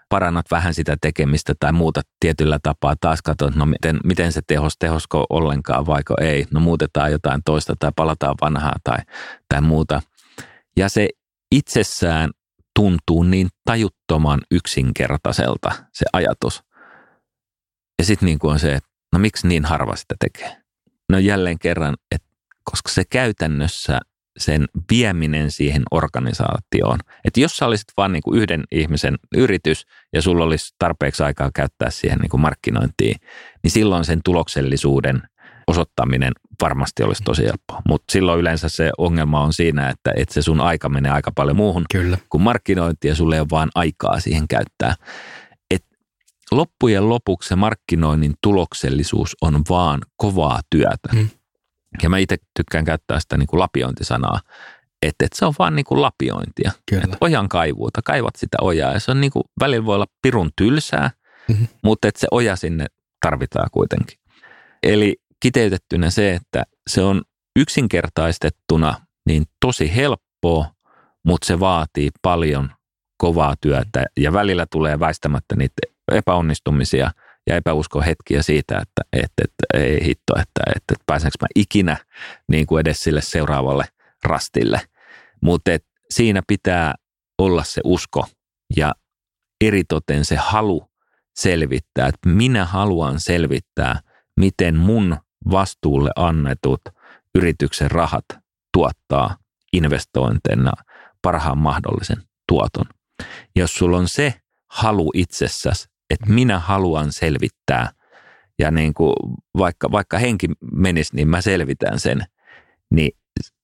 parannat 0.10 0.46
vähän 0.52 0.74
sitä 0.74 0.98
tekemistä 1.02 1.54
tai 1.60 1.74
muuta 1.74 2.02
tietyllä 2.20 2.60
tapaa, 2.64 2.96
taas 3.02 3.22
katsot, 3.22 3.56
no 3.56 3.66
miten, 3.66 4.00
miten 4.04 4.32
se 4.32 4.42
tehos, 4.48 4.74
tehosko 4.80 5.26
ollenkaan 5.30 5.86
vaiko 5.86 6.14
ei, 6.22 6.46
no 6.52 6.60
muutetaan 6.60 7.12
jotain 7.12 7.42
toista 7.46 7.74
tai 7.80 7.92
palataan 7.96 8.36
vanhaa 8.42 8.76
tai, 8.84 8.98
tai 9.50 9.62
muuta. 9.62 10.02
Ja 10.78 10.90
se 10.90 11.10
itsessään 11.52 12.32
tuntuu 12.76 13.24
niin 13.24 13.48
tajuttoman 13.66 14.42
yksinkertaiselta 14.52 15.72
se 15.94 16.06
ajatus. 16.14 16.64
Ja 18.00 18.06
sitten 18.06 18.26
niin 18.26 18.40
kuin 18.40 18.52
on 18.52 18.60
se, 18.60 18.74
että 18.74 18.90
no 19.14 19.20
miksi 19.20 19.48
niin 19.48 19.66
harva 19.66 19.96
sitä 19.96 20.16
tekee? 20.20 20.58
No 21.10 21.18
jälleen 21.18 21.60
kerran, 21.60 21.96
että 22.12 22.27
koska 22.72 22.90
se 22.90 23.04
käytännössä 23.10 24.00
sen 24.38 24.66
vieminen 24.92 25.52
siihen 25.52 25.84
organisaatioon. 25.92 27.00
Että 27.26 27.40
jos 27.40 27.58
sä 27.58 27.66
olisit 27.66 27.88
vain 27.98 28.12
niin 28.12 28.24
kuin 28.24 28.42
yhden 28.42 28.64
ihmisen 28.72 29.16
yritys 29.36 29.86
ja 30.14 30.22
sulla 30.22 30.44
olisi 30.44 30.76
tarpeeksi 30.80 31.24
aikaa 31.24 31.52
käyttää 31.56 31.90
siihen 31.90 32.20
niin 32.20 32.30
kuin 32.30 32.42
markkinointiin, 32.42 33.16
niin 33.64 33.72
silloin 33.72 34.06
sen 34.06 34.20
tuloksellisuuden 34.26 35.22
osoittaminen 35.68 36.34
varmasti 36.62 37.04
olisi 37.04 37.24
tosi 37.24 37.44
helppoa. 37.46 37.82
Mutta 37.88 38.12
silloin 38.12 38.40
yleensä 38.40 38.70
se 38.70 38.92
ongelma 38.98 39.42
on 39.42 39.54
siinä, 39.54 39.90
että, 39.90 40.12
että 40.16 40.34
se 40.34 40.42
sun 40.42 40.62
aika 40.62 40.90
menee 40.90 41.12
aika 41.12 41.32
paljon 41.36 41.58
muuhun 41.58 41.86
Kyllä. 41.92 42.18
kuin 42.30 42.42
markkinointi 42.42 43.08
ja 43.08 43.16
sulle 43.16 43.36
ei 43.36 43.40
ole 43.40 43.48
vaan 43.52 43.70
aikaa 43.76 44.20
siihen 44.20 44.48
käyttää. 44.48 44.96
Et 45.72 45.86
loppujen 46.52 47.10
lopuksi 47.10 47.50
se 47.50 47.56
markkinoinnin 47.56 48.34
tuloksellisuus 48.42 49.36
on 49.42 49.62
vaan 49.70 50.00
kovaa 50.18 50.62
työtä. 50.70 51.10
Hmm. 51.12 51.30
Ja 52.04 52.10
mä 52.10 52.18
itse 52.18 52.38
tykkään 52.54 52.86
käyttää 52.86 53.20
sitä 53.20 53.38
niin 53.38 53.48
kuin 53.48 53.60
lapiointisanaa, 53.60 54.40
että, 55.02 55.26
että 55.26 55.38
se 55.38 55.46
on 55.46 55.54
vaan 55.60 55.76
niin 55.76 55.86
kuin 55.86 56.02
lapiointia. 56.02 56.72
Kyllä. 56.90 57.04
Että 57.04 57.18
ojan 57.22 57.50
kaivuuta, 57.50 58.02
kaivat 58.02 58.36
sitä 58.36 58.58
ojaa 58.62 58.94
ja 58.94 59.00
se 59.00 59.12
on 59.12 59.22
niin 59.22 59.32
kuin, 59.32 59.44
välillä 59.60 59.86
voi 59.86 59.96
olla 59.96 60.08
pirun 60.22 60.52
tylsää, 60.56 61.12
mm-hmm. 61.48 61.68
mutta 61.84 62.08
että 62.08 62.20
se 62.20 62.28
oja 62.32 62.56
sinne 62.56 62.86
tarvitaan 63.22 63.70
kuitenkin. 63.72 64.20
Eli 64.84 65.16
kiteytettynä 65.40 66.10
se, 66.10 66.34
että 66.34 66.64
se 66.88 67.02
on 67.02 67.22
yksinkertaistettuna 67.56 69.02
niin 69.26 69.44
tosi 69.66 69.96
helppoa, 69.96 70.66
mutta 71.26 71.48
se 71.48 71.60
vaatii 71.60 72.10
paljon 72.22 72.72
kovaa 73.18 73.56
työtä 73.62 74.06
ja 74.18 74.34
välillä 74.34 74.66
tulee 74.72 75.00
väistämättä 75.00 75.56
niitä 75.56 75.82
epäonnistumisia– 76.12 77.12
ja 77.48 77.56
epäusko 77.56 78.02
hetkiä 78.02 78.42
siitä, 78.42 78.78
että, 78.78 79.02
että, 79.14 79.44
että 79.44 79.84
ei 79.86 80.06
hitto, 80.06 80.34
että, 80.36 80.62
että, 80.68 80.94
että 80.94 81.04
pääsenkö 81.06 81.38
mä 81.42 81.48
ikinä 81.56 81.98
niin 82.48 82.68
kuin 82.68 82.82
edes 82.82 83.00
sille 83.00 83.22
seuraavalle 83.22 83.86
rastille. 84.24 84.82
Mutta 85.42 85.72
siinä 86.10 86.42
pitää 86.48 86.96
olla 87.38 87.64
se 87.64 87.82
usko 87.84 88.28
ja 88.76 88.96
eritoten 89.62 90.26
se 90.26 90.36
halu 90.36 90.90
selvittää, 91.36 92.08
että 92.08 92.30
minä 92.30 92.66
haluan 92.66 93.20
selvittää, 93.20 94.00
miten 94.38 94.76
mun 94.76 95.18
vastuulle 95.52 96.12
annetut 96.16 96.82
yrityksen 97.36 97.92
rahat 97.92 98.26
tuottaa 98.74 99.38
investointeina 99.74 100.72
parhaan 101.22 101.58
mahdollisen 101.58 102.24
tuoton. 102.48 102.86
Jos 103.56 103.74
sulla 103.74 103.98
on 103.98 104.08
se 104.08 104.34
halu 104.72 105.12
itsessäsi, 105.14 105.90
että 106.10 106.30
minä 106.30 106.60
haluan 106.60 107.12
selvittää. 107.12 107.92
Ja 108.60 108.72
niin 108.72 108.94
kuin 108.94 109.14
vaikka, 109.58 109.92
vaikka 109.92 110.18
henki 110.18 110.48
menisi, 110.74 111.16
niin 111.16 111.28
mä 111.28 111.42
selvitän 111.42 112.00
sen, 112.00 112.24
niin 112.92 113.12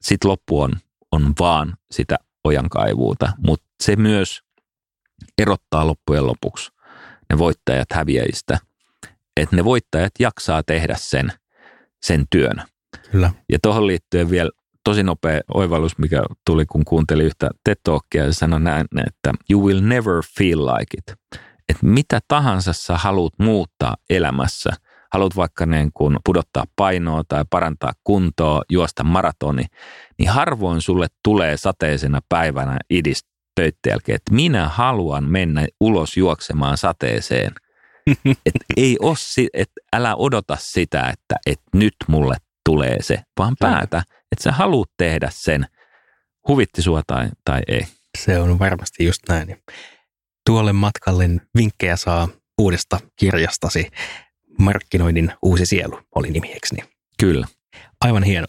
sitten 0.01 0.31
loppu 0.31 0.61
on, 0.61 0.71
on 1.11 1.33
vaan 1.39 1.73
sitä 1.91 2.15
ojankaivuuta, 2.43 3.31
mutta 3.47 3.65
se 3.83 3.95
myös 3.95 4.41
erottaa 5.37 5.87
loppujen 5.87 6.27
lopuksi 6.27 6.71
ne 7.29 7.37
voittajat 7.37 7.87
häviäjistä, 7.93 8.59
että 9.37 9.55
ne 9.55 9.63
voittajat 9.63 10.11
jaksaa 10.19 10.63
tehdä 10.63 10.95
sen, 10.97 11.31
sen 12.01 12.25
työn. 12.29 12.63
Kyllä. 13.11 13.31
Ja 13.51 13.59
tuohon 13.61 13.87
liittyen 13.87 14.29
vielä 14.29 14.49
tosi 14.83 15.03
nopea 15.03 15.41
oivallus, 15.53 15.97
mikä 15.97 16.23
tuli, 16.45 16.65
kun 16.65 16.85
kuuntelin 16.85 17.25
yhtä 17.25 17.49
TED 17.63 17.77
ja 18.13 18.33
sanoi 18.33 18.59
näin, 18.59 18.85
että 19.07 19.33
you 19.49 19.67
will 19.67 19.81
never 19.81 20.13
feel 20.37 20.65
like 20.65 20.97
it 20.97 21.39
että 21.69 21.85
mitä 21.85 22.19
tahansa 22.27 22.73
sä 22.73 22.97
haluat 22.97 23.33
muuttaa 23.37 23.95
elämässä, 24.09 24.69
haluat 25.13 25.35
vaikka 25.35 25.65
niin 25.65 25.91
kuin 25.93 26.17
pudottaa 26.25 26.65
painoa 26.75 27.23
tai 27.27 27.45
parantaa 27.49 27.93
kuntoa, 28.03 28.61
juosta 28.69 29.03
maratoni, 29.03 29.65
niin 30.17 30.29
harvoin 30.29 30.81
sulle 30.81 31.07
tulee 31.23 31.57
sateisena 31.57 32.19
päivänä 32.29 32.77
idis 32.89 33.25
töitten 33.55 33.91
jälkeen, 33.91 34.15
että 34.15 34.33
minä 34.33 34.69
haluan 34.69 35.23
mennä 35.23 35.67
ulos 35.79 36.17
juoksemaan 36.17 36.77
sateeseen. 36.77 37.51
et 38.45 38.55
ei 38.77 38.97
ole, 39.01 39.47
et 39.53 39.71
älä 39.95 40.15
odota 40.15 40.57
sitä, 40.59 41.09
että 41.09 41.35
et 41.45 41.61
nyt 41.73 41.95
mulle 42.07 42.35
tulee 42.65 42.97
se, 43.01 43.19
vaan 43.37 43.55
päätä, 43.59 44.03
että 44.31 44.43
sä 44.43 44.51
haluat 44.51 44.89
tehdä 44.97 45.29
sen, 45.31 45.65
huvitti 46.47 46.81
sua 46.81 47.01
tai, 47.07 47.29
tai 47.45 47.61
ei. 47.67 47.87
Se 48.17 48.39
on 48.39 48.59
varmasti 48.59 49.05
just 49.05 49.21
näin. 49.29 49.63
Tuolle 50.45 50.73
matkalle 50.73 51.29
vinkkejä 51.57 51.95
saa 51.95 52.27
uudesta 52.61 52.99
kirjastasi. 53.15 53.91
Markkinoinnin 54.59 55.31
uusi 55.41 55.65
sielu 55.65 55.99
oli 56.15 56.29
nimiekseni. 56.29 56.83
Kyllä. 57.19 57.47
Aivan 58.01 58.23
hieno. 58.23 58.47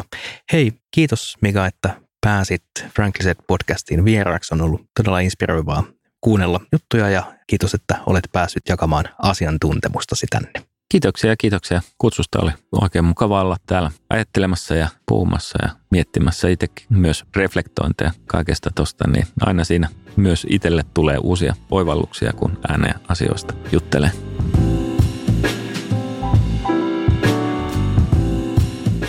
Hei, 0.53 0.73
kiitos 0.91 1.35
Mika, 1.41 1.67
että 1.67 2.01
pääsit 2.21 2.65
Frankliset 2.95 3.39
podcastiin 3.47 4.05
vieraaksi. 4.05 4.55
On 4.55 4.61
ollut 4.61 4.83
todella 4.97 5.21
inspiroivaa 5.21 5.85
kuunnella 6.21 6.61
juttuja 6.73 7.09
ja 7.09 7.35
kiitos, 7.47 7.75
että 7.75 7.99
olet 8.07 8.29
päässyt 8.33 8.63
jakamaan 8.69 9.05
asiantuntemustasi 9.19 10.27
tänne. 10.31 10.74
Kiitoksia 10.89 11.31
ja 11.31 11.37
kiitoksia 11.37 11.83
kutsusta. 11.99 12.39
Oli 12.43 12.51
oikein 12.73 13.05
mukava 13.05 13.41
olla 13.41 13.57
täällä 13.67 13.91
ajattelemassa 14.11 14.75
ja 14.75 14.89
puhumassa 15.07 15.59
ja 15.63 15.71
miettimässä 15.91 16.49
itsekin 16.49 16.87
myös 16.91 17.25
reflektointeja 17.37 18.11
kaikesta 18.27 18.71
tosta, 18.75 19.09
niin 19.09 19.27
aina 19.41 19.65
siinä 19.65 19.89
myös 20.17 20.47
itselle 20.51 20.83
tulee 20.95 21.19
uusia 21.19 21.55
oivalluksia, 21.71 22.33
kun 22.33 22.59
ääneen 22.69 22.95
asioista 23.09 23.55
juttelee. 23.73 24.11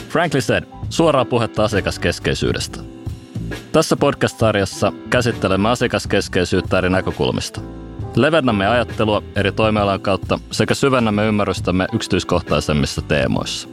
Frankly 0.10 0.42
said, 0.42 0.64
suoraa 0.90 1.26
puhetta 1.26 1.64
asiakaskeskeisyydestä. 1.64 2.80
Tässä 3.72 3.96
podcast-sarjassa 3.96 4.94
käsittelemme 5.10 5.70
asiakaskeskeisyyttä 5.70 6.78
eri 6.78 6.90
näkökulmista. 6.90 7.62
Levennämme 8.16 8.68
ajattelua 8.68 9.24
eri 9.36 9.52
toimialan 9.52 10.02
kautta 10.02 10.40
sekä 10.52 10.74
syvennämme 10.74 11.28
ymmärrystämme 11.28 11.88
yksityiskohtaisemmissa 11.94 13.02
teemoissa. 13.02 13.70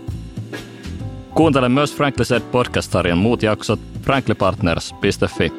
Kuuntele 1.34 1.68
myös 1.68 1.96
Frankly 1.96 2.24
Said 2.24 2.42
podcast-sarjan 2.42 3.18
muut 3.18 3.42
jaksot 3.42 3.80
franklypartners.fi 4.02 5.52